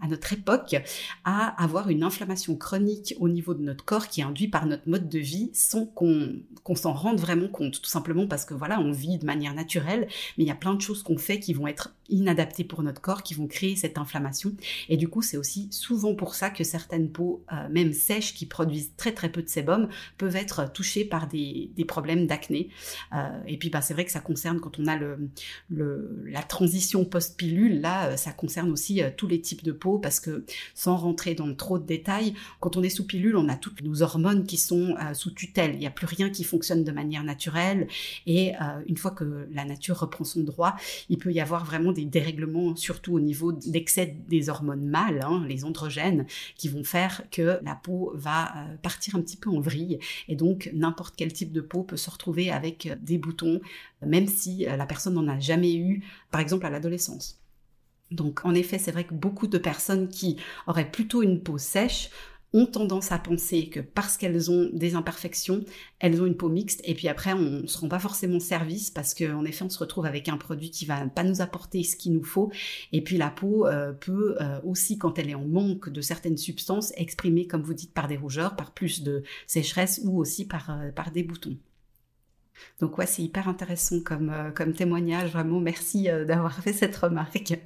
à 0.00 0.08
notre 0.08 0.32
époque 0.32 0.76
à 1.24 1.62
avoir 1.62 1.88
une 1.88 2.02
inflammation 2.02 2.56
chronique 2.56 2.91
au 3.18 3.28
niveau 3.28 3.54
de 3.54 3.62
notre 3.62 3.84
corps 3.84 4.08
qui 4.08 4.20
est 4.20 4.24
induit 4.24 4.48
par 4.48 4.66
notre 4.66 4.88
mode 4.88 5.08
de 5.08 5.18
vie 5.18 5.50
sans 5.52 5.86
qu'on 5.86 6.74
s'en 6.74 6.92
rende 6.92 7.20
vraiment 7.20 7.48
compte. 7.48 7.80
Tout 7.80 7.90
simplement 7.90 8.26
parce 8.26 8.44
que 8.44 8.54
voilà, 8.54 8.80
on 8.80 8.92
vit 8.92 9.18
de 9.18 9.26
manière 9.26 9.54
naturelle, 9.54 10.08
mais 10.36 10.44
il 10.44 10.46
y 10.46 10.50
a 10.50 10.56
plein 10.56 10.74
de 10.74 10.80
choses 10.80 11.02
qu'on 11.02 11.18
fait 11.18 11.40
qui 11.40 11.54
vont 11.54 11.66
être 11.66 11.94
inadaptées 12.12 12.64
pour 12.64 12.82
notre 12.82 13.00
corps, 13.00 13.22
qui 13.22 13.34
vont 13.34 13.46
créer 13.46 13.74
cette 13.76 13.98
inflammation. 13.98 14.52
Et 14.88 14.96
du 14.96 15.08
coup, 15.08 15.22
c'est 15.22 15.36
aussi 15.36 15.68
souvent 15.70 16.14
pour 16.14 16.34
ça 16.34 16.50
que 16.50 16.62
certaines 16.64 17.10
peaux, 17.10 17.42
euh, 17.52 17.68
même 17.70 17.92
sèches, 17.92 18.34
qui 18.34 18.46
produisent 18.46 18.92
très 18.96 19.12
très 19.12 19.30
peu 19.30 19.42
de 19.42 19.48
sébum, 19.48 19.88
peuvent 20.18 20.36
être 20.36 20.70
touchées 20.72 21.04
par 21.04 21.26
des, 21.26 21.70
des 21.74 21.84
problèmes 21.84 22.26
d'acné. 22.26 22.68
Euh, 23.14 23.28
et 23.46 23.56
puis, 23.56 23.70
bah, 23.70 23.80
c'est 23.80 23.94
vrai 23.94 24.04
que 24.04 24.12
ça 24.12 24.20
concerne 24.20 24.60
quand 24.60 24.78
on 24.78 24.86
a 24.86 24.96
le, 24.96 25.30
le 25.70 26.22
la 26.26 26.42
transition 26.42 27.04
post-pilule, 27.04 27.80
là, 27.80 28.10
euh, 28.10 28.16
ça 28.16 28.32
concerne 28.32 28.70
aussi 28.70 29.00
tous 29.16 29.26
les 29.26 29.40
types 29.40 29.64
de 29.64 29.72
peau 29.72 29.98
parce 29.98 30.20
que 30.20 30.44
sans 30.74 30.96
rentrer 30.96 31.34
dans 31.34 31.52
trop 31.54 31.78
de 31.78 31.86
détails, 31.86 32.34
quand 32.60 32.76
on 32.76 32.81
est 32.82 32.88
sous 32.88 33.06
pilule, 33.06 33.36
on 33.36 33.48
a 33.48 33.56
toutes 33.56 33.82
nos 33.82 34.02
hormones 34.02 34.44
qui 34.44 34.56
sont 34.56 34.96
euh, 34.96 35.14
sous 35.14 35.30
tutelle. 35.30 35.74
Il 35.74 35.78
n'y 35.78 35.86
a 35.86 35.90
plus 35.90 36.06
rien 36.06 36.30
qui 36.30 36.44
fonctionne 36.44 36.84
de 36.84 36.92
manière 36.92 37.24
naturelle. 37.24 37.88
Et 38.26 38.54
euh, 38.54 38.82
une 38.86 38.96
fois 38.96 39.10
que 39.10 39.48
la 39.52 39.64
nature 39.64 39.98
reprend 39.98 40.24
son 40.24 40.42
droit, 40.42 40.76
il 41.08 41.18
peut 41.18 41.32
y 41.32 41.40
avoir 41.40 41.64
vraiment 41.64 41.92
des 41.92 42.04
dérèglements, 42.04 42.76
surtout 42.76 43.14
au 43.14 43.20
niveau 43.20 43.52
d'excès 43.52 44.16
des 44.28 44.48
hormones 44.48 44.86
mâles, 44.86 45.20
hein, 45.24 45.44
les 45.48 45.64
androgènes, 45.64 46.26
qui 46.56 46.68
vont 46.68 46.84
faire 46.84 47.22
que 47.30 47.58
la 47.62 47.74
peau 47.74 48.12
va 48.14 48.56
euh, 48.56 48.76
partir 48.82 49.16
un 49.16 49.20
petit 49.20 49.36
peu 49.36 49.50
en 49.50 49.60
vrille. 49.60 49.98
Et 50.28 50.36
donc, 50.36 50.70
n'importe 50.72 51.14
quel 51.16 51.32
type 51.32 51.52
de 51.52 51.60
peau 51.60 51.82
peut 51.82 51.96
se 51.96 52.10
retrouver 52.10 52.50
avec 52.50 52.90
des 53.02 53.18
boutons, 53.18 53.60
même 54.04 54.26
si 54.26 54.64
la 54.64 54.86
personne 54.86 55.14
n'en 55.14 55.28
a 55.28 55.38
jamais 55.38 55.74
eu, 55.74 56.02
par 56.30 56.40
exemple 56.40 56.66
à 56.66 56.70
l'adolescence. 56.70 57.42
Donc 58.12 58.44
en 58.44 58.54
effet, 58.54 58.78
c'est 58.78 58.92
vrai 58.92 59.04
que 59.04 59.14
beaucoup 59.14 59.46
de 59.46 59.58
personnes 59.58 60.08
qui 60.08 60.36
auraient 60.66 60.90
plutôt 60.90 61.22
une 61.22 61.42
peau 61.42 61.58
sèche 61.58 62.10
ont 62.54 62.66
tendance 62.66 63.12
à 63.12 63.18
penser 63.18 63.68
que 63.68 63.80
parce 63.80 64.16
qu'elles 64.16 64.50
ont 64.50 64.68
des 64.72 64.94
imperfections, 64.94 65.64
elles 65.98 66.20
ont 66.20 66.26
une 66.26 66.36
peau 66.36 66.48
mixte 66.48 66.80
et 66.84 66.94
puis 66.94 67.08
après 67.08 67.32
on 67.32 67.66
se 67.66 67.78
rend 67.78 67.88
pas 67.88 67.98
forcément 67.98 68.40
service 68.40 68.90
parce 68.90 69.14
qu'en 69.14 69.44
effet 69.44 69.64
on 69.64 69.70
se 69.70 69.78
retrouve 69.78 70.06
avec 70.06 70.28
un 70.28 70.36
produit 70.36 70.70
qui 70.70 70.84
va 70.84 71.06
pas 71.06 71.24
nous 71.24 71.40
apporter 71.40 71.82
ce 71.82 71.96
qu'il 71.96 72.12
nous 72.12 72.24
faut 72.24 72.50
et 72.92 73.02
puis 73.02 73.16
la 73.16 73.30
peau 73.30 73.66
euh, 73.66 73.92
peut 73.92 74.36
euh, 74.40 74.60
aussi 74.64 74.98
quand 74.98 75.18
elle 75.18 75.30
est 75.30 75.34
en 75.34 75.46
manque 75.46 75.88
de 75.88 76.00
certaines 76.00 76.36
substances 76.36 76.92
exprimer 76.96 77.46
comme 77.46 77.62
vous 77.62 77.74
dites 77.74 77.94
par 77.94 78.08
des 78.08 78.16
rougeurs, 78.16 78.56
par 78.56 78.72
plus 78.72 79.02
de 79.02 79.22
sécheresse 79.46 80.00
ou 80.04 80.18
aussi 80.18 80.46
par, 80.46 80.70
euh, 80.70 80.90
des 81.12 81.22
boutons. 81.22 81.56
Donc 82.80 82.96
ouais, 82.98 83.06
c'est 83.06 83.22
hyper 83.22 83.48
intéressant 83.48 84.00
comme, 84.00 84.32
comme 84.54 84.72
témoignage, 84.72 85.32
vraiment 85.32 85.58
merci 85.58 86.04
d'avoir 86.04 86.54
fait 86.62 86.72
cette 86.72 86.96
remarque 86.96 87.58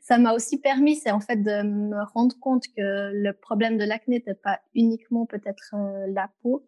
ça 0.00 0.18
m'a 0.18 0.34
aussi 0.34 0.58
permis, 0.58 0.96
c'est 0.96 1.10
en 1.10 1.20
fait 1.20 1.36
de 1.36 1.62
me 1.62 2.02
rendre 2.12 2.38
compte 2.40 2.66
que 2.68 3.12
le 3.12 3.32
problème 3.32 3.78
de 3.78 3.84
l'acné 3.84 4.16
n'était 4.16 4.34
pas 4.34 4.60
uniquement 4.74 5.26
peut-être 5.26 5.74
euh, 5.74 6.06
la 6.08 6.30
peau, 6.42 6.66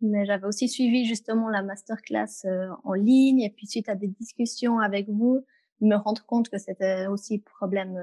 Mais 0.00 0.26
j'avais 0.26 0.46
aussi 0.46 0.68
suivi 0.68 1.04
justement 1.04 1.48
la 1.48 1.62
masterclass 1.62 2.46
en 2.84 2.92
ligne 2.94 3.40
et 3.40 3.50
puis 3.50 3.66
suite 3.66 3.88
à 3.88 3.94
des 3.94 4.08
discussions 4.08 4.78
avec 4.78 5.08
vous, 5.08 5.44
me 5.80 5.96
rendre 5.96 6.24
compte 6.26 6.48
que 6.48 6.58
c'était 6.58 7.06
aussi 7.06 7.38
problème 7.38 7.98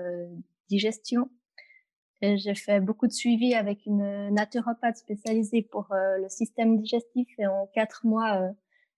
digestion. 0.70 1.30
J'ai 2.22 2.56
fait 2.56 2.82
beaucoup 2.82 3.08
de 3.08 3.14
suivi 3.14 3.56
avec 3.56 3.86
une 3.86 4.30
naturopathe 4.34 4.98
spécialisée 4.98 5.62
pour 5.62 5.88
le 5.92 6.28
système 6.30 6.78
digestif 6.78 7.28
et 7.38 7.48
en 7.48 7.68
quatre 7.68 8.06
mois, 8.06 8.52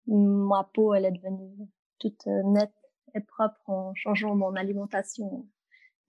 ma 0.07 0.69
peau 0.73 0.95
elle 0.95 1.05
est 1.05 1.13
devenue 1.13 1.69
toute 1.99 2.27
nette 2.27 2.80
et 3.15 3.21
propre 3.21 3.69
en 3.69 3.95
changeant 3.95 4.35
mon 4.35 4.55
alimentation 4.57 5.47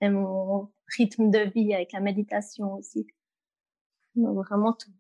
et 0.02 0.10
mon 0.10 0.72
rythme 0.98 1.30
de 1.30 1.40
vie 1.40 1.74
avec 1.74 1.92
la 1.94 2.00
méditation 2.00 2.76
aussi. 2.76 3.08
Vraiment 4.16 4.74
tout. 4.74 4.92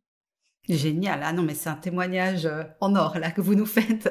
Génial. 0.69 1.21
Ah 1.23 1.33
non, 1.33 1.41
mais 1.43 1.55
c'est 1.55 1.69
un 1.69 1.75
témoignage 1.75 2.47
en 2.79 2.95
or 2.95 3.17
là 3.17 3.31
que 3.31 3.41
vous 3.41 3.55
nous 3.55 3.65
faites. 3.65 4.09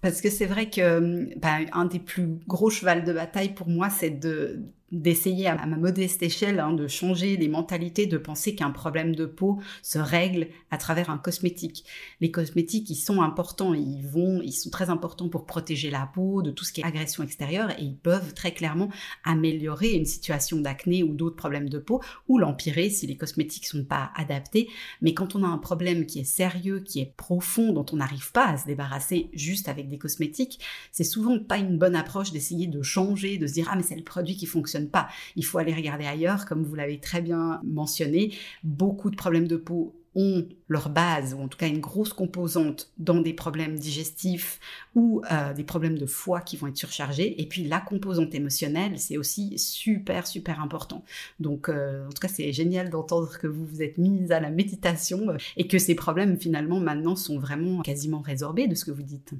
Parce 0.00 0.20
que 0.20 0.30
c'est 0.30 0.46
vrai 0.46 0.70
que 0.70 1.38
ben, 1.38 1.66
un 1.72 1.84
des 1.84 1.98
plus 1.98 2.26
gros 2.46 2.70
chevals 2.70 3.04
de 3.04 3.12
bataille 3.12 3.54
pour 3.54 3.68
moi, 3.68 3.90
c'est 3.90 4.10
de 4.10 4.72
d'essayer 4.90 5.46
à 5.46 5.66
ma 5.66 5.76
modeste 5.76 6.22
échelle 6.22 6.60
hein, 6.60 6.72
de 6.72 6.86
changer 6.86 7.36
les 7.36 7.48
mentalités, 7.48 8.06
de 8.06 8.18
penser 8.18 8.54
qu'un 8.54 8.70
problème 8.70 9.14
de 9.14 9.26
peau 9.26 9.60
se 9.82 9.98
règle 9.98 10.48
à 10.70 10.78
travers 10.78 11.10
un 11.10 11.18
cosmétique. 11.18 11.84
Les 12.20 12.30
cosmétiques, 12.30 12.88
ils 12.90 12.96
sont 12.96 13.20
importants, 13.20 13.74
ils 13.74 14.06
vont, 14.06 14.40
ils 14.42 14.52
sont 14.52 14.70
très 14.70 14.90
importants 14.90 15.28
pour 15.28 15.46
protéger 15.46 15.90
la 15.90 16.08
peau 16.12 16.42
de 16.42 16.50
tout 16.50 16.64
ce 16.64 16.72
qui 16.72 16.80
est 16.80 16.84
agression 16.84 17.22
extérieure 17.22 17.70
et 17.70 17.82
ils 17.82 17.96
peuvent 17.96 18.32
très 18.34 18.52
clairement 18.52 18.88
améliorer 19.24 19.92
une 19.92 20.06
situation 20.06 20.60
d'acné 20.60 21.02
ou 21.02 21.14
d'autres 21.14 21.36
problèmes 21.36 21.68
de 21.68 21.78
peau 21.78 22.00
ou 22.28 22.38
l'empirer 22.38 22.90
si 22.90 23.06
les 23.06 23.16
cosmétiques 23.16 23.66
sont 23.66 23.84
pas 23.84 24.10
adaptés. 24.16 24.68
Mais 25.02 25.12
quand 25.12 25.34
on 25.34 25.44
a 25.44 25.48
un 25.48 25.58
problème 25.58 26.06
qui 26.06 26.20
est 26.20 26.24
sérieux, 26.24 26.80
qui 26.80 27.00
est 27.00 27.12
profond, 27.16 27.72
dont 27.72 27.86
on 27.92 27.96
n'arrive 27.96 28.32
pas 28.32 28.46
à 28.46 28.56
se 28.56 28.66
débarrasser 28.66 29.28
juste 29.34 29.68
avec 29.68 29.88
des 29.88 29.98
cosmétiques, 29.98 30.60
c'est 30.92 31.04
souvent 31.04 31.38
pas 31.38 31.58
une 31.58 31.78
bonne 31.78 31.96
approche 31.96 32.32
d'essayer 32.32 32.66
de 32.66 32.82
changer, 32.82 33.38
de 33.38 33.46
se 33.46 33.52
dire 33.52 33.68
ah 33.70 33.76
mais 33.76 33.82
c'est 33.82 33.96
le 33.96 34.02
produit 34.02 34.36
qui 34.36 34.46
fonctionne 34.46 34.77
pas. 34.86 35.08
Il 35.36 35.44
faut 35.44 35.58
aller 35.58 35.74
regarder 35.74 36.06
ailleurs, 36.06 36.46
comme 36.46 36.62
vous 36.62 36.74
l'avez 36.74 37.00
très 37.00 37.20
bien 37.20 37.60
mentionné. 37.64 38.32
Beaucoup 38.62 39.10
de 39.10 39.16
problèmes 39.16 39.48
de 39.48 39.56
peau 39.56 39.98
ont 40.14 40.46
leur 40.68 40.88
base, 40.90 41.34
ou 41.34 41.40
en 41.40 41.48
tout 41.48 41.56
cas 41.56 41.68
une 41.68 41.80
grosse 41.80 42.12
composante 42.12 42.92
dans 42.98 43.20
des 43.20 43.32
problèmes 43.32 43.78
digestifs 43.78 44.58
ou 44.94 45.22
euh, 45.30 45.54
des 45.54 45.64
problèmes 45.64 45.96
de 45.96 46.06
foie 46.06 46.40
qui 46.40 46.56
vont 46.56 46.66
être 46.66 46.76
surchargés. 46.76 47.40
Et 47.40 47.46
puis 47.46 47.64
la 47.64 47.80
composante 47.80 48.34
émotionnelle, 48.34 48.98
c'est 48.98 49.16
aussi 49.16 49.56
super, 49.58 50.26
super 50.26 50.60
important. 50.60 51.04
Donc 51.38 51.68
euh, 51.68 52.06
en 52.06 52.10
tout 52.10 52.20
cas, 52.20 52.28
c'est 52.28 52.52
génial 52.52 52.90
d'entendre 52.90 53.38
que 53.38 53.46
vous 53.46 53.64
vous 53.64 53.80
êtes 53.80 53.96
mise 53.96 54.32
à 54.32 54.40
la 54.40 54.50
méditation 54.50 55.30
euh, 55.30 55.36
et 55.56 55.68
que 55.68 55.78
ces 55.78 55.94
problèmes 55.94 56.38
finalement 56.38 56.80
maintenant 56.80 57.14
sont 57.14 57.38
vraiment 57.38 57.82
quasiment 57.82 58.20
résorbés 58.20 58.66
de 58.66 58.74
ce 58.74 58.84
que 58.84 58.90
vous 58.90 59.02
dites. 59.02 59.34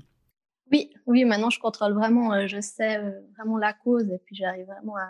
Oui, 0.71 0.91
oui, 1.07 1.25
maintenant 1.25 1.51
je 1.51 1.59
contrôle 1.59 1.95
vraiment, 1.95 2.47
je 2.47 2.61
sais 2.61 3.01
vraiment 3.37 3.57
la 3.57 3.73
cause 3.73 4.11
et 4.11 4.21
puis 4.25 4.37
j'arrive 4.37 4.67
vraiment 4.67 4.97
à, 4.97 5.09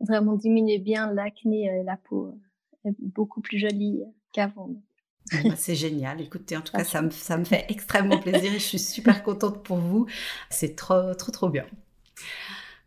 vraiment 0.00 0.34
diminuer 0.34 0.78
bien 0.78 1.12
l'acné 1.12 1.64
et 1.64 1.82
la 1.82 1.96
peau 1.96 2.34
est 2.84 2.94
beaucoup 3.00 3.40
plus 3.40 3.58
jolie 3.58 4.02
qu'avant. 4.32 4.70
Ah 5.32 5.36
bah, 5.44 5.56
c'est 5.56 5.74
génial. 5.74 6.20
Écoutez, 6.20 6.56
en 6.56 6.62
tout 6.62 6.72
cas, 6.72 6.84
ça 6.84 7.02
me, 7.02 7.10
ça 7.10 7.36
me 7.36 7.44
fait 7.44 7.66
extrêmement 7.68 8.18
plaisir 8.18 8.52
et 8.52 8.58
je 8.58 8.64
suis 8.64 8.78
super 8.78 9.22
contente 9.22 9.62
pour 9.62 9.76
vous. 9.76 10.06
C'est 10.50 10.74
trop, 10.74 11.14
trop, 11.14 11.32
trop 11.32 11.48
bien. 11.50 11.66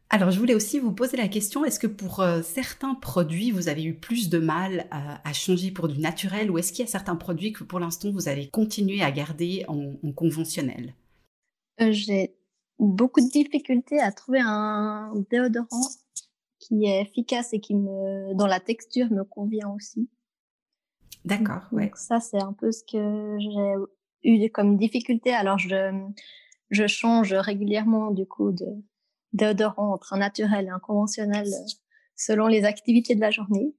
Alors, 0.09 0.29
je 0.29 0.39
voulais 0.39 0.55
aussi 0.55 0.77
vous 0.77 0.91
poser 0.91 1.15
la 1.15 1.29
question, 1.29 1.63
est-ce 1.63 1.79
que 1.79 1.87
pour 1.87 2.19
euh, 2.19 2.41
certains 2.41 2.95
produits, 2.95 3.51
vous 3.51 3.69
avez 3.69 3.83
eu 3.83 3.93
plus 3.93 4.27
de 4.27 4.39
mal 4.39 4.87
à 4.91 5.31
changer 5.31 5.71
pour 5.71 5.87
du 5.87 5.99
naturel 5.99 6.51
ou 6.51 6.57
est-ce 6.57 6.73
qu'il 6.73 6.83
y 6.83 6.87
a 6.87 6.91
certains 6.91 7.15
produits 7.15 7.53
que 7.53 7.63
pour 7.63 7.79
l'instant, 7.79 8.11
vous 8.11 8.27
avez 8.27 8.49
continué 8.49 9.01
à 9.01 9.11
garder 9.11 9.63
en, 9.69 9.93
conventionnel? 10.11 10.95
Euh, 11.79 11.93
J'ai 11.93 12.35
beaucoup 12.77 13.21
de 13.21 13.29
difficultés 13.29 13.99
à 13.99 14.11
trouver 14.11 14.41
un 14.43 15.13
déodorant 15.29 15.87
qui 16.71 16.85
est 16.85 17.01
efficace 17.01 17.53
et 17.53 17.59
qui 17.59 17.75
me, 17.75 18.33
dans 18.33 18.47
la 18.47 18.61
texture, 18.61 19.11
me 19.11 19.23
convient 19.23 19.69
aussi. 19.75 20.09
D'accord, 21.25 21.63
ouais. 21.73 21.91
Ça, 21.95 22.21
c'est 22.21 22.41
un 22.41 22.53
peu 22.53 22.71
ce 22.71 22.83
que 22.83 23.37
j'ai 23.39 24.45
eu 24.45 24.49
comme 24.49 24.77
difficulté. 24.77 25.33
Alors, 25.33 25.57
je, 25.57 25.91
je 26.69 26.87
change 26.87 27.33
régulièrement, 27.33 28.11
du 28.11 28.25
coup, 28.25 28.53
de, 28.53 28.65
déodorant 29.33 29.93
entre 29.93 30.13
un 30.13 30.19
naturel 30.19 30.65
et 30.67 30.69
un 30.69 30.79
conventionnel 30.79 31.47
selon 32.15 32.47
les 32.47 32.63
activités 32.63 33.15
de 33.15 33.21
la 33.21 33.31
journée. 33.31 33.75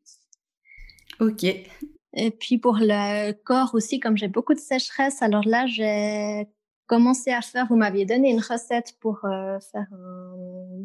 Ok. 1.19 1.45
Et 1.45 2.31
puis 2.31 2.59
pour 2.59 2.77
le 2.79 3.33
corps 3.33 3.75
aussi, 3.75 4.01
comme 4.01 4.19
j'ai 4.19 4.29
beaucoup 4.29 4.53
de 4.53 4.59
sécheresse, 4.59 5.23
alors 5.23 5.47
là, 5.47 5.67
j'ai 5.67 6.47
commencé 6.87 7.31
à 7.31 7.41
faire, 7.41 7.67
vous 7.69 7.77
m'aviez 7.77 8.05
donné 8.05 8.31
une 8.31 8.41
recette 8.41 8.99
pour 9.01 9.25
euh, 9.25 9.59
faire 9.61 9.87
un 9.93 10.85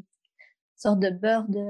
sorte 0.78 1.00
de 1.00 1.10
beurre 1.10 1.50
de 1.50 1.66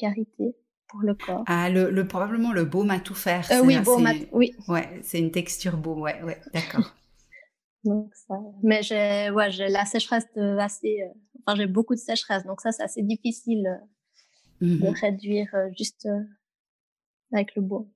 karité 0.00 0.56
pour 0.88 1.00
le 1.00 1.14
corps. 1.14 1.44
Ah, 1.46 1.70
le, 1.70 2.02
probablement 2.06 2.52
le 2.52 2.64
baume 2.64 2.90
à 2.90 2.98
tout 2.98 3.14
faire. 3.14 3.46
Euh, 3.52 3.62
oui, 3.64 3.78
baume 3.80 4.06
à, 4.06 4.12
oui. 4.32 4.54
Ouais, 4.68 5.00
c'est 5.02 5.18
une 5.18 5.30
texture 5.30 5.76
baume, 5.76 6.00
ouais, 6.00 6.22
ouais, 6.22 6.38
d'accord. 6.52 6.94
donc 7.84 8.12
ça, 8.14 8.34
mais 8.62 8.82
j'ai, 8.82 9.30
ouais, 9.30 9.50
j'ai 9.50 9.68
la 9.68 9.84
sécheresse 9.84 10.26
assez, 10.58 11.02
euh, 11.02 11.18
enfin 11.46 11.56
j'ai 11.56 11.66
beaucoup 11.66 11.94
de 11.94 12.00
sécheresse, 12.00 12.44
donc 12.44 12.60
ça 12.60 12.72
c'est 12.72 12.82
assez 12.82 13.02
difficile 13.02 13.66
euh, 13.66 14.66
de 14.66 14.88
mhm. 14.88 14.94
réduire 15.00 15.48
juste 15.76 16.08
avec 17.32 17.54
le 17.54 17.62
baume. 17.62 17.88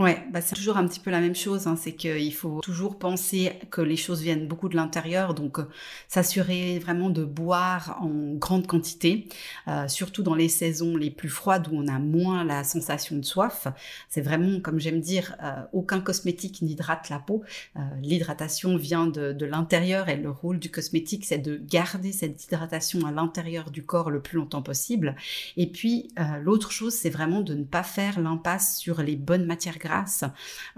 Ouais, 0.00 0.24
bah 0.32 0.40
c'est 0.40 0.54
toujours 0.54 0.78
un 0.78 0.88
petit 0.88 0.98
peu 0.98 1.10
la 1.10 1.20
même 1.20 1.34
chose. 1.34 1.66
Hein, 1.66 1.76
c'est 1.76 1.92
qu'il 1.92 2.32
faut 2.32 2.60
toujours 2.62 2.98
penser 2.98 3.52
que 3.70 3.82
les 3.82 3.96
choses 3.96 4.22
viennent 4.22 4.48
beaucoup 4.48 4.70
de 4.70 4.76
l'intérieur, 4.76 5.34
donc 5.34 5.58
euh, 5.58 5.68
s'assurer 6.08 6.78
vraiment 6.78 7.10
de 7.10 7.22
boire 7.22 7.98
en 8.00 8.32
grande 8.32 8.66
quantité, 8.66 9.28
euh, 9.68 9.88
surtout 9.88 10.22
dans 10.22 10.34
les 10.34 10.48
saisons 10.48 10.96
les 10.96 11.10
plus 11.10 11.28
froides 11.28 11.68
où 11.70 11.76
on 11.76 11.86
a 11.86 11.98
moins 11.98 12.44
la 12.44 12.64
sensation 12.64 13.14
de 13.16 13.22
soif. 13.26 13.66
C'est 14.08 14.22
vraiment, 14.22 14.58
comme 14.60 14.80
j'aime 14.80 15.02
dire, 15.02 15.36
euh, 15.42 15.60
aucun 15.74 16.00
cosmétique 16.00 16.62
n'hydrate 16.62 17.10
la 17.10 17.18
peau. 17.18 17.44
L'hydratation 18.00 18.78
vient 18.78 19.06
de, 19.06 19.34
de 19.34 19.44
l'intérieur 19.44 20.08
et 20.08 20.16
le 20.16 20.30
rôle 20.30 20.58
du 20.58 20.70
cosmétique, 20.70 21.26
c'est 21.26 21.36
de 21.36 21.58
garder 21.58 22.12
cette 22.12 22.42
hydratation 22.42 23.06
à 23.06 23.10
l'intérieur 23.10 23.70
du 23.70 23.84
corps 23.84 24.10
le 24.10 24.22
plus 24.22 24.38
longtemps 24.38 24.62
possible. 24.62 25.14
Et 25.58 25.66
puis 25.66 26.08
l'autre 26.40 26.72
chose, 26.72 26.94
c'est 26.94 27.10
vraiment 27.10 27.42
de 27.42 27.52
ne 27.52 27.64
pas 27.64 27.82
faire 27.82 28.18
l'impasse 28.18 28.78
sur 28.78 29.02
les 29.02 29.16
bonnes 29.16 29.44
matières 29.44 29.78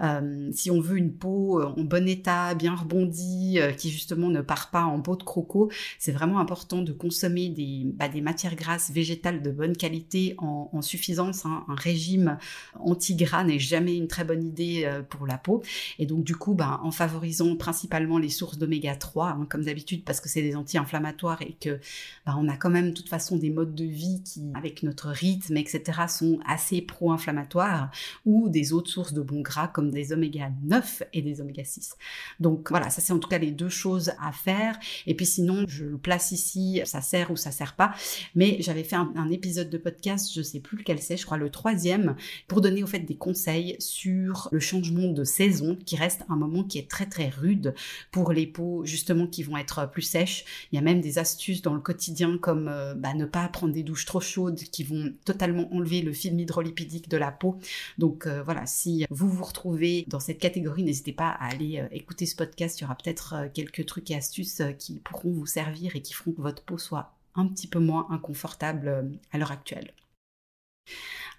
Euh, 0.01 0.49
si 0.53 0.71
on 0.71 0.79
veut 0.79 0.97
une 0.97 1.13
peau 1.13 1.59
euh, 1.59 1.73
en 1.77 1.83
bon 1.83 2.07
état, 2.07 2.53
bien 2.55 2.75
rebondie, 2.75 3.59
euh, 3.59 3.71
qui 3.71 3.89
justement 3.89 4.29
ne 4.29 4.41
part 4.41 4.71
pas 4.71 4.83
en 4.83 5.01
peau 5.01 5.15
de 5.15 5.23
croco, 5.23 5.71
c'est 5.99 6.11
vraiment 6.11 6.39
important 6.39 6.81
de 6.81 6.91
consommer 6.91 7.49
des, 7.49 7.83
bah, 7.85 8.09
matières 8.21 8.55
grasses 8.55 8.91
végétales 8.91 9.41
de 9.41 9.51
bonne 9.51 9.75
qualité 9.75 10.35
en, 10.37 10.81
suffisance. 10.81 11.45
Hein. 11.45 11.63
Un 11.69 11.75
régime 11.75 12.37
anti-gras 12.79 13.43
n'est 13.43 13.59
jamais 13.59 13.95
une 13.95 14.07
très 14.07 14.23
bonne 14.23 14.43
idée 14.43 14.89
pour 15.09 15.25
la 15.25 15.37
peau. 15.37 15.63
Et 15.97 16.05
donc 16.05 16.23
du 16.23 16.35
coup, 16.35 16.53
bah, 16.53 16.79
en 16.83 16.91
favorisant 16.91 17.55
principalement 17.55 18.17
les 18.17 18.29
sources 18.29 18.57
d'oméga 18.57 18.95
3, 18.95 19.29
hein, 19.29 19.47
comme 19.49 19.63
d'habitude, 19.63 20.03
parce 20.03 20.19
que 20.19 20.29
c'est 20.29 20.41
des 20.41 20.55
anti-inflammatoires 20.55 21.41
et 21.41 21.53
que 21.53 21.79
bah, 22.25 22.35
on 22.37 22.47
a 22.47 22.57
quand 22.57 22.69
même 22.69 22.89
de 22.89 22.93
toute 22.93 23.09
façon 23.09 23.37
des 23.37 23.49
modes 23.49 23.75
de 23.75 23.85
vie 23.85 24.21
qui, 24.23 24.51
avec 24.55 24.83
notre 24.83 25.09
rythme, 25.09 25.57
etc., 25.57 26.01
sont 26.07 26.39
assez 26.45 26.81
pro-inflammatoires, 26.81 27.91
ou 28.25 28.49
des 28.49 28.73
autres 28.73 28.89
sources 28.89 29.02
de 29.11 29.21
bons 29.21 29.41
gras 29.41 29.67
comme 29.67 29.91
des 29.91 30.13
oméga 30.13 30.51
9 30.63 31.03
et 31.11 31.21
des 31.21 31.41
oméga 31.41 31.63
6. 31.63 31.95
Donc 32.39 32.69
voilà, 32.69 32.89
ça 32.89 33.01
c'est 33.01 33.11
en 33.11 33.19
tout 33.19 33.27
cas 33.27 33.39
les 33.39 33.51
deux 33.51 33.69
choses 33.69 34.13
à 34.21 34.31
faire. 34.31 34.79
Et 35.07 35.15
puis 35.15 35.25
sinon, 35.25 35.65
je 35.67 35.85
le 35.85 35.97
place 35.97 36.31
ici, 36.31 36.81
ça 36.85 37.01
sert 37.01 37.31
ou 37.31 37.35
ça 37.35 37.51
sert 37.51 37.75
pas. 37.75 37.93
Mais 38.35 38.57
j'avais 38.59 38.83
fait 38.83 38.95
un, 38.95 39.29
épisode 39.33 39.69
de 39.69 39.77
podcast, 39.77 40.31
je 40.33 40.41
sais 40.41 40.59
plus 40.59 40.77
lequel 40.77 40.99
c'est, 40.99 41.17
je 41.17 41.25
crois 41.25 41.37
le 41.37 41.49
troisième, 41.49 42.15
pour 42.47 42.61
donner 42.61 42.83
au 42.83 42.87
fait 42.87 42.99
des 42.99 43.15
conseils 43.15 43.75
sur 43.79 44.47
le 44.51 44.59
changement 44.59 45.07
de 45.07 45.23
saison, 45.23 45.75
qui 45.85 45.95
reste 45.95 46.23
un 46.29 46.35
moment 46.35 46.63
qui 46.63 46.77
est 46.77 46.89
très 46.89 47.07
très 47.07 47.29
rude 47.29 47.73
pour 48.11 48.31
les 48.31 48.45
peaux 48.45 48.85
justement 48.85 49.25
qui 49.25 49.41
vont 49.41 49.57
être 49.57 49.89
plus 49.89 50.03
sèches. 50.03 50.45
Il 50.71 50.75
y 50.75 50.77
a 50.77 50.81
même 50.81 51.01
des 51.01 51.17
astuces 51.17 51.61
dans 51.61 51.73
le 51.73 51.79
quotidien 51.79 52.37
comme 52.37 52.67
euh, 52.67 52.93
bah, 52.93 53.13
ne 53.13 53.25
pas 53.25 53.47
prendre 53.47 53.73
des 53.73 53.83
douches 53.83 54.05
trop 54.05 54.21
chaudes 54.21 54.59
qui 54.59 54.83
vont 54.83 55.13
totalement 55.25 55.73
enlever 55.73 56.01
le 56.01 56.13
film 56.13 56.39
hydrolipidique 56.39 57.09
de 57.09 57.17
la 57.17 57.31
peau. 57.31 57.57
Donc 57.97 58.27
euh, 58.27 58.43
voilà, 58.43 58.65
si 58.83 59.05
vous 59.09 59.29
vous 59.29 59.45
retrouvez 59.45 60.03
dans 60.07 60.19
cette 60.19 60.39
catégorie, 60.39 60.83
n'hésitez 60.83 61.13
pas 61.13 61.29
à 61.29 61.45
aller 61.45 61.79
euh, 61.79 61.87
écouter 61.91 62.25
ce 62.25 62.35
podcast. 62.35 62.79
Il 62.79 62.83
y 62.83 62.85
aura 62.85 62.95
peut-être 62.95 63.33
euh, 63.33 63.47
quelques 63.53 63.85
trucs 63.85 64.11
et 64.11 64.15
astuces 64.15 64.59
euh, 64.59 64.73
qui 64.73 64.99
pourront 64.99 65.31
vous 65.31 65.45
servir 65.45 65.95
et 65.95 66.01
qui 66.01 66.13
feront 66.13 66.33
que 66.33 66.41
votre 66.41 66.63
peau 66.63 66.77
soit 66.77 67.13
un 67.35 67.47
petit 67.47 67.67
peu 67.67 67.79
moins 67.79 68.07
inconfortable 68.09 69.09
à 69.31 69.37
l'heure 69.37 69.53
actuelle. 69.53 69.93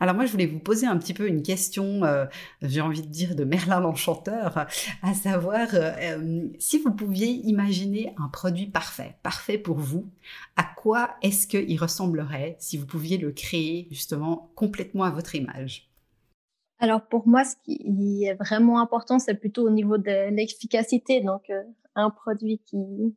Alors 0.01 0.15
moi, 0.15 0.25
je 0.25 0.33
voulais 0.33 0.47
vous 0.47 0.59
poser 0.59 0.87
un 0.87 0.97
petit 0.97 1.13
peu 1.15 1.29
une 1.29 1.43
question, 1.43 2.01
j'ai 2.63 2.81
envie 2.81 3.03
de 3.03 3.07
dire 3.07 3.37
de 3.37 3.45
Merlin 3.45 3.79
l'Enchanteur, 3.79 4.67
à 5.03 5.15
savoir 5.15 5.69
si 6.59 6.79
vous 6.79 6.91
pouviez 6.91 7.29
imaginer 7.29 8.13
un 8.19 8.27
produit 8.27 8.67
parfait, 8.67 9.15
parfait 9.23 9.57
pour 9.57 9.79
vous, 9.79 10.11
à 10.57 10.65
quoi 10.65 11.15
est-ce 11.23 11.47
qu'il 11.47 11.81
ressemblerait 11.81 12.57
si 12.59 12.77
vous 12.77 12.87
pouviez 12.87 13.19
le 13.19 13.31
créer 13.31 13.87
justement 13.93 14.51
complètement 14.57 15.05
à 15.05 15.11
votre 15.11 15.37
image? 15.37 15.94
Alors 16.78 17.07
pour 17.07 17.26
moi, 17.28 17.45
ce 17.45 17.57
qui 17.64 18.25
est 18.25 18.35
vraiment 18.35 18.81
important, 18.81 19.19
c'est 19.19 19.35
plutôt 19.35 19.66
au 19.66 19.71
niveau 19.71 19.99
de 19.99 20.31
l'efficacité. 20.31 21.21
Donc 21.21 21.50
euh, 21.50 21.62
un 21.95 22.11
produit 22.11 22.59
qui, 22.66 23.16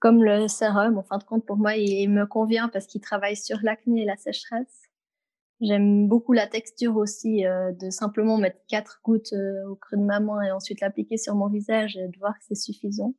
comme 0.00 0.24
le 0.24 0.48
sérum, 0.48 0.98
en 0.98 1.02
fin 1.02 1.18
de 1.18 1.24
compte, 1.24 1.46
pour 1.46 1.56
moi, 1.56 1.76
il 1.76 2.08
me 2.08 2.26
convient 2.26 2.68
parce 2.68 2.86
qu'il 2.86 3.00
travaille 3.00 3.36
sur 3.36 3.58
l'acné 3.62 4.02
et 4.02 4.04
la 4.04 4.16
sécheresse. 4.16 4.88
J'aime 5.60 6.08
beaucoup 6.08 6.32
la 6.32 6.48
texture 6.48 6.96
aussi 6.96 7.46
euh, 7.46 7.72
de 7.72 7.90
simplement 7.90 8.36
mettre 8.36 8.58
quatre 8.68 9.00
gouttes 9.04 9.32
euh, 9.32 9.68
au 9.68 9.76
creux 9.76 9.98
de 9.98 10.02
ma 10.02 10.18
main 10.18 10.42
et 10.42 10.50
ensuite 10.50 10.80
l'appliquer 10.80 11.18
sur 11.18 11.36
mon 11.36 11.48
visage 11.48 11.96
et 11.96 12.08
de 12.08 12.18
voir 12.18 12.32
que 12.32 12.44
c'est 12.48 12.56
suffisant. 12.56 13.14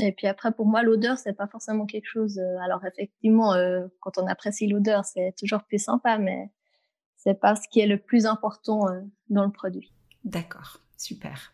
Et 0.00 0.12
puis 0.12 0.26
après, 0.26 0.52
pour 0.52 0.66
moi, 0.66 0.82
l'odeur, 0.82 1.16
c'est 1.16 1.32
pas 1.32 1.46
forcément 1.46 1.86
quelque 1.86 2.04
chose. 2.04 2.38
Alors 2.62 2.84
effectivement, 2.84 3.54
quand 4.00 4.18
on 4.18 4.26
apprécie 4.26 4.66
l'odeur, 4.66 5.06
c'est 5.06 5.34
toujours 5.38 5.62
plus 5.64 5.82
sympa, 5.82 6.18
mais 6.18 6.50
c'est 7.18 7.38
pas 7.38 7.54
ce 7.54 7.68
qui 7.68 7.80
est 7.80 7.86
le 7.86 7.98
plus 7.98 8.24
important 8.24 8.86
dans 9.28 9.44
le 9.44 9.50
produit. 9.50 9.92
D'accord, 10.24 10.80
super. 10.96 11.52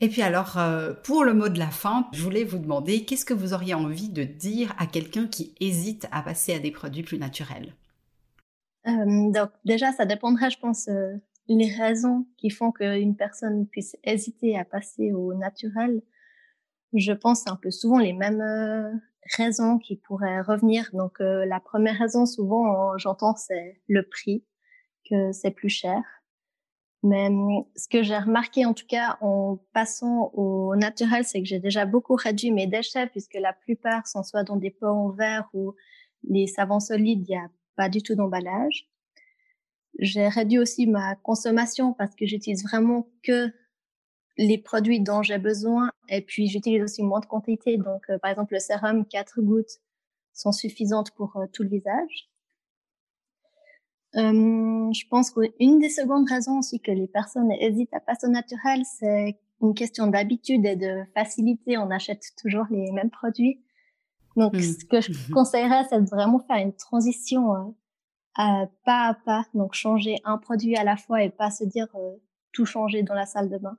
Et 0.00 0.08
puis 0.08 0.22
alors, 0.22 0.56
pour 1.02 1.24
le 1.24 1.34
mot 1.34 1.48
de 1.48 1.58
la 1.58 1.70
fin, 1.70 2.06
je 2.12 2.22
voulais 2.22 2.44
vous 2.44 2.58
demander 2.58 3.04
qu'est-ce 3.04 3.24
que 3.24 3.34
vous 3.34 3.54
auriez 3.54 3.74
envie 3.74 4.10
de 4.10 4.22
dire 4.22 4.74
à 4.78 4.86
quelqu'un 4.86 5.26
qui 5.26 5.54
hésite 5.58 6.06
à 6.12 6.22
passer 6.22 6.54
à 6.54 6.58
des 6.58 6.70
produits 6.70 7.02
plus 7.02 7.18
naturels? 7.18 7.72
Euh, 8.86 9.30
donc 9.32 9.50
déjà, 9.64 9.92
ça 9.92 10.06
dépendrait, 10.06 10.50
je 10.50 10.58
pense, 10.58 10.88
euh, 10.88 11.14
les 11.48 11.70
raisons 11.70 12.26
qui 12.36 12.50
font 12.50 12.72
qu'une 12.72 13.16
personne 13.16 13.66
puisse 13.66 13.96
hésiter 14.04 14.58
à 14.58 14.64
passer 14.64 15.12
au 15.12 15.34
naturel. 15.34 16.02
Je 16.92 17.12
pense 17.12 17.46
un 17.48 17.56
peu 17.56 17.70
souvent 17.70 17.98
les 17.98 18.12
mêmes 18.12 18.40
euh, 18.40 18.92
raisons 19.36 19.78
qui 19.78 19.96
pourraient 19.96 20.40
revenir. 20.40 20.90
Donc 20.92 21.16
la 21.20 21.60
première 21.60 21.98
raison, 21.98 22.26
souvent, 22.26 22.96
j'entends, 22.98 23.36
c'est 23.36 23.80
le 23.88 24.02
prix, 24.02 24.44
que 25.08 25.32
c'est 25.32 25.50
plus 25.50 25.68
cher. 25.68 26.02
Mais 27.02 27.28
ce 27.76 27.88
que 27.88 28.02
j'ai 28.02 28.18
remarqué, 28.18 28.64
en 28.64 28.74
tout 28.74 28.86
cas, 28.86 29.16
en 29.20 29.58
passant 29.72 30.32
au 30.34 30.74
naturel, 30.74 31.24
c'est 31.24 31.40
que 31.40 31.46
j'ai 31.46 31.60
déjà 31.60 31.86
beaucoup 31.86 32.14
réduit 32.16 32.50
mes 32.50 32.66
déchets 32.66 33.06
puisque 33.06 33.34
la 33.34 33.52
plupart 33.52 34.08
sont 34.08 34.24
soit 34.24 34.42
dans 34.42 34.56
des 34.56 34.70
pots 34.70 34.86
en 34.86 35.10
verre 35.10 35.48
ou 35.52 35.74
les 36.28 36.48
savons 36.48 36.80
solides, 36.80 37.24
il 37.28 37.32
y 37.32 37.36
a 37.36 37.48
pas 37.76 37.88
du 37.88 38.02
tout 38.02 38.16
d'emballage. 38.16 38.88
J'ai 39.98 40.26
réduit 40.26 40.58
aussi 40.58 40.86
ma 40.86 41.14
consommation 41.16 41.92
parce 41.92 42.14
que 42.16 42.26
j'utilise 42.26 42.64
vraiment 42.64 43.08
que 43.22 43.52
les 44.38 44.58
produits 44.58 45.00
dont 45.00 45.22
j'ai 45.22 45.38
besoin 45.38 45.90
et 46.08 46.20
puis 46.20 46.46
j'utilise 46.46 46.82
aussi 46.82 47.02
moins 47.02 47.20
de 47.20 47.26
quantité. 47.26 47.76
Donc, 47.78 48.08
euh, 48.10 48.18
par 48.18 48.30
exemple, 48.30 48.54
le 48.54 48.60
sérum, 48.60 49.06
quatre 49.06 49.40
gouttes 49.40 49.80
sont 50.32 50.52
suffisantes 50.52 51.10
pour 51.12 51.36
euh, 51.36 51.46
tout 51.52 51.62
le 51.62 51.70
visage. 51.70 52.30
Euh, 54.16 54.92
je 54.92 55.08
pense 55.08 55.30
qu'une 55.30 55.78
des 55.78 55.90
secondes 55.90 56.28
raisons 56.28 56.58
aussi 56.58 56.80
que 56.80 56.90
les 56.90 57.06
personnes 57.06 57.52
hésitent 57.52 57.92
à 57.92 58.00
passer 58.00 58.26
au 58.26 58.30
naturel, 58.30 58.82
c'est 58.98 59.38
une 59.60 59.74
question 59.74 60.06
d'habitude 60.06 60.64
et 60.64 60.76
de 60.76 61.04
facilité. 61.14 61.76
On 61.76 61.90
achète 61.90 62.22
toujours 62.40 62.66
les 62.70 62.90
mêmes 62.92 63.10
produits. 63.10 63.60
Donc, 64.36 64.54
mmh. 64.54 64.60
ce 64.60 64.84
que 64.84 65.00
je 65.00 65.12
conseillerais, 65.32 65.84
c'est 65.88 66.00
de 66.00 66.08
vraiment 66.08 66.38
faire 66.40 66.56
une 66.56 66.74
transition 66.74 67.74
euh, 68.38 68.66
pas 68.84 69.08
à 69.08 69.14
pas. 69.14 69.44
Donc, 69.54 69.74
changer 69.74 70.16
un 70.24 70.36
produit 70.36 70.76
à 70.76 70.84
la 70.84 70.96
fois 70.96 71.22
et 71.22 71.30
pas 71.30 71.50
se 71.50 71.64
dire 71.64 71.88
euh, 71.94 72.16
tout 72.52 72.66
changer 72.66 73.02
dans 73.02 73.14
la 73.14 73.26
salle 73.26 73.48
de 73.48 73.58
bain. 73.58 73.78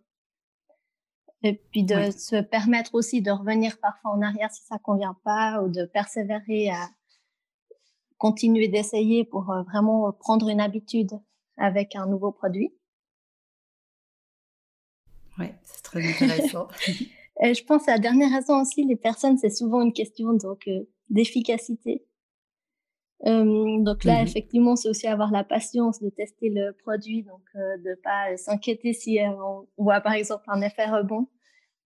Et 1.43 1.53
puis 1.53 1.83
de 1.83 2.11
se 2.11 2.41
permettre 2.41 2.95
aussi 2.95 3.21
de 3.21 3.31
revenir 3.31 3.77
parfois 3.79 4.11
en 4.11 4.21
arrière 4.21 4.51
si 4.51 4.63
ça 4.63 4.77
convient 4.79 5.15
pas 5.23 5.61
ou 5.61 5.69
de 5.69 5.85
persévérer 5.85 6.69
à 6.71 6.89
continuer 8.17 8.67
d'essayer 8.67 9.23
pour 9.23 9.51
euh, 9.51 9.61
vraiment 9.63 10.11
prendre 10.11 10.49
une 10.49 10.59
habitude 10.59 11.11
avec 11.57 11.95
un 11.95 12.07
nouveau 12.07 12.31
produit. 12.31 12.73
Oui, 15.37 15.47
c'est 15.63 15.83
très 15.83 16.07
intéressant. 16.07 16.67
Et 17.43 17.53
je 17.53 17.63
pense 17.63 17.87
à 17.87 17.93
la 17.93 17.99
dernière 17.99 18.31
raison 18.31 18.61
aussi, 18.61 18.83
les 18.83 18.95
personnes, 18.95 19.37
c'est 19.37 19.51
souvent 19.51 19.81
une 19.81 19.93
question 19.93 20.33
donc 20.33 20.67
euh, 20.67 20.89
d'efficacité. 21.09 22.03
Euh, 23.25 23.81
donc 23.81 24.03
là, 24.03 24.21
mmh 24.21 24.27
effectivement, 24.27 24.75
c'est 24.75 24.89
aussi 24.89 25.07
avoir 25.07 25.31
la 25.31 25.43
patience 25.43 25.99
de 26.01 26.09
tester 26.09 26.49
le 26.49 26.71
produit, 26.73 27.23
donc 27.23 27.41
euh, 27.55 27.77
de 27.77 27.99
pas 28.03 28.37
s'inquiéter 28.37 28.93
si 28.93 29.19
euh, 29.19 29.31
on 29.43 29.67
voit 29.83 30.01
par 30.01 30.13
exemple 30.13 30.43
un 30.47 30.61
effet 30.61 30.85
rebond, 30.85 31.27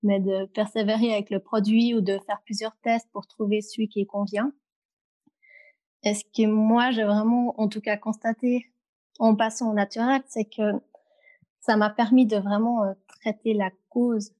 mais 0.04 0.20
de 0.20 0.46
persévérer 0.48 1.14
avec 1.14 1.30
le 1.30 1.40
produit 1.40 1.94
ou 1.96 2.02
de 2.02 2.18
faire 2.26 2.42
plusieurs 2.44 2.76
tests 2.84 3.10
pour 3.14 3.28
trouver 3.28 3.62
celui 3.62 3.88
qui 3.88 4.06
convient. 4.06 4.52
Et 6.04 6.14
ce 6.16 6.24
que 6.26 6.48
moi, 6.48 6.92
j'ai 6.92 7.04
vraiment, 7.04 7.60
en 7.60 7.68
tout 7.70 7.82
cas, 7.82 7.96
constaté 7.96 8.66
en 9.20 9.36
passant 9.36 9.72
au 9.72 9.74
naturel, 9.74 10.22
c'est 10.28 10.46
que 10.46 10.74
ça 11.62 11.78
m'a 11.78 11.92
permis 11.92 12.26
de 12.26 12.38
vraiment 12.38 12.96
traiter 13.08 13.54
la 13.54 13.70
cause 13.90 14.34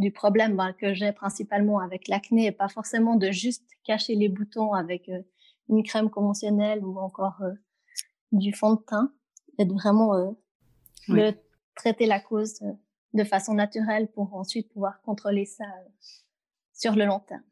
du 0.00 0.10
problème 0.10 0.56
ben, 0.56 0.72
que 0.72 0.94
j'ai 0.94 1.12
principalement 1.12 1.78
avec 1.78 2.08
l'acné 2.08 2.46
et 2.46 2.52
pas 2.52 2.68
forcément 2.68 3.16
de 3.16 3.30
juste 3.30 3.68
cacher 3.84 4.14
les 4.14 4.28
boutons 4.28 4.72
avec 4.72 5.08
euh, 5.10 5.20
une 5.70 5.82
crème 5.82 6.10
conventionnelle 6.10 6.84
ou 6.84 6.98
encore 6.98 7.40
euh, 7.42 7.52
du 8.32 8.52
fond 8.52 8.74
de 8.74 8.80
teint 8.80 9.12
et 9.58 9.64
de 9.64 9.72
vraiment 9.72 10.14
euh, 10.14 11.32
traiter 11.74 12.06
la 12.06 12.20
cause 12.20 12.60
de 13.14 13.24
façon 13.24 13.54
naturelle 13.54 14.10
pour 14.12 14.34
ensuite 14.34 14.72
pouvoir 14.72 15.00
contrôler 15.02 15.46
ça 15.46 15.64
sur 16.72 16.94
le 16.94 17.06
long 17.06 17.20
terme. 17.20 17.42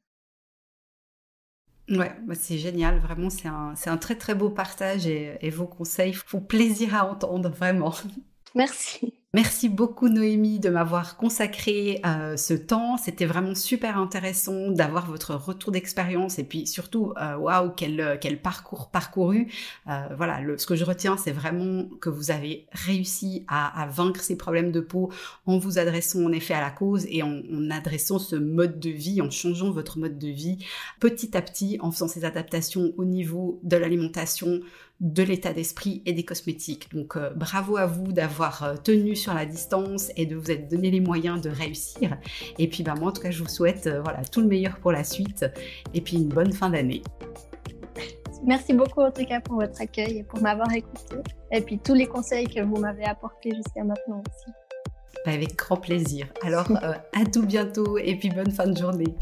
Ouais, 1.91 2.15
bah, 2.27 2.35
c'est 2.35 2.59
génial, 2.59 2.99
vraiment, 2.99 3.31
c'est 3.31 3.49
un, 3.49 3.73
un, 3.87 3.97
très 3.97 4.17
très 4.17 4.35
beau 4.35 4.51
partage 4.51 5.07
et, 5.07 5.39
et 5.41 5.49
vos 5.49 5.67
conseils 5.67 6.13
font 6.13 6.41
plaisir 6.41 6.95
à 6.95 7.11
entendre, 7.11 7.49
vraiment. 7.49 7.95
Merci. 8.55 9.18
Merci 9.35 9.69
beaucoup 9.69 10.09
Noémie 10.09 10.59
de 10.59 10.71
m'avoir 10.71 11.19
consacré 11.19 12.01
euh, 12.07 12.39
ce 12.39 12.55
temps. 12.55 12.97
C'était 12.97 13.27
vraiment 13.27 13.55
super 13.55 13.99
intéressant 13.99 14.71
d'avoir 14.71 15.05
votre 15.05 15.35
retour 15.35 15.71
d'expérience 15.71 16.39
et 16.39 16.45
puis 16.45 16.67
surtout, 16.67 17.13
euh, 17.21 17.37
waouh, 17.37 17.71
quel, 17.77 18.17
quel 18.23 18.41
parcours 18.41 18.89
parcouru. 18.91 19.53
Euh, 19.87 20.09
voilà, 20.17 20.41
ce 20.57 20.67
que 20.67 20.77
je 20.77 20.85
retiens, 20.87 21.19
c'est 21.19 21.31
vraiment 21.31 21.85
que 22.01 22.09
vous 22.09 22.31
avez 22.31 22.69
réussi 22.73 23.45
à, 23.49 23.87
vaincre 23.91 24.23
ces 24.23 24.39
problèmes 24.39 24.73
de 24.73 24.81
peau 24.81 25.13
en 25.45 25.59
vous 25.59 25.79
adressant 25.79 26.25
en 26.25 26.33
effet 26.33 26.55
à 26.55 26.63
la 26.63 26.71
cause 26.71 27.05
et 27.11 27.23
en 27.23 27.43
adressant 27.71 28.19
ce 28.19 28.35
mode 28.35 28.81
de 28.81 28.89
vie, 28.89 29.21
en 29.21 29.29
changeant 29.29 29.71
votre 29.71 29.99
mode 29.99 30.19
de 30.19 30.29
vie 30.29 30.65
petit 31.01 31.37
à 31.37 31.43
petit, 31.43 31.77
en 31.83 31.93
faisant 31.93 32.09
ces 32.09 32.25
adaptations 32.25 32.95
au 32.97 33.05
niveau 33.05 33.61
de 33.63 33.77
l'alimentation, 33.77 34.63
de 35.01 35.23
l'état 35.23 35.53
d'esprit 35.53 36.03
et 36.07 36.13
des 36.13 36.25
cosmétiques. 36.25 36.93
Donc 36.93 37.17
euh, 37.17 37.31
bravo 37.31 37.77
à 37.77 37.87
vous 37.87 38.13
d'avoir 38.13 38.63
euh, 38.65 38.75
tenu 38.77 39.15
sur 39.15 39.33
la 39.33 39.47
distance 39.47 40.11
et 40.17 40.27
de 40.27 40.35
vous 40.35 40.51
être 40.51 40.69
donné 40.69 40.91
les 40.91 41.01
moyens 41.01 41.41
de 41.41 41.51
réussir. 41.51 42.19
Et 42.59 42.69
puis 42.69 42.83
bah, 42.83 42.95
moi 42.99 43.11
en 43.11 43.13
tout 43.13 43.23
cas 43.23 43.31
je 43.31 43.43
vous 43.43 43.49
souhaite 43.49 43.87
euh, 43.87 44.01
voilà 44.03 44.25
tout 44.25 44.41
le 44.41 44.49
meilleur 44.49 44.79
pour 44.79 44.91
la 44.91 45.05
suite 45.05 45.47
et 45.95 46.01
puis 46.01 46.17
une 46.17 46.29
bonne 46.29 46.53
fin 46.53 46.71
d'année. 46.71 47.03
Merci 48.45 48.73
beaucoup 48.73 49.01
en 49.01 49.11
tout 49.11 49.25
cas 49.25 49.41
pour 49.41 49.57
votre 49.57 49.81
accueil 49.81 50.19
et 50.19 50.23
pour 50.25 50.41
m'avoir 50.41 50.73
écouté 50.73 51.17
et 51.53 51.61
puis 51.61 51.79
tous 51.79 51.95
les 51.95 52.07
conseils 52.07 52.47
que 52.47 52.61
vous 52.63 52.77
m'avez 52.77 53.05
apportés 53.05 53.55
jusqu'à 53.55 53.85
maintenant 53.85 54.23
aussi. 54.27 54.53
Bah, 55.25 55.33
avec 55.33 55.55
grand 55.55 55.77
plaisir. 55.77 56.27
Alors 56.43 56.69
à 56.73 57.25
tout 57.25 57.47
bientôt 57.47 57.99
et 57.99 58.17
puis 58.17 58.31
bonne 58.31 58.51
fin 58.51 58.67
de 58.67 58.77
journée. 58.77 59.15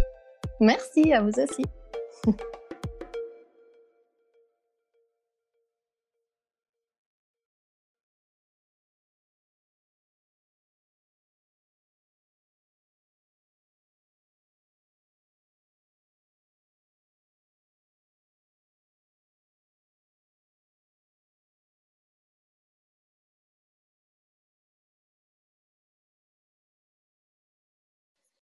Merci 0.58 1.12
à 1.12 1.20
vous 1.20 1.38
aussi. 1.38 1.64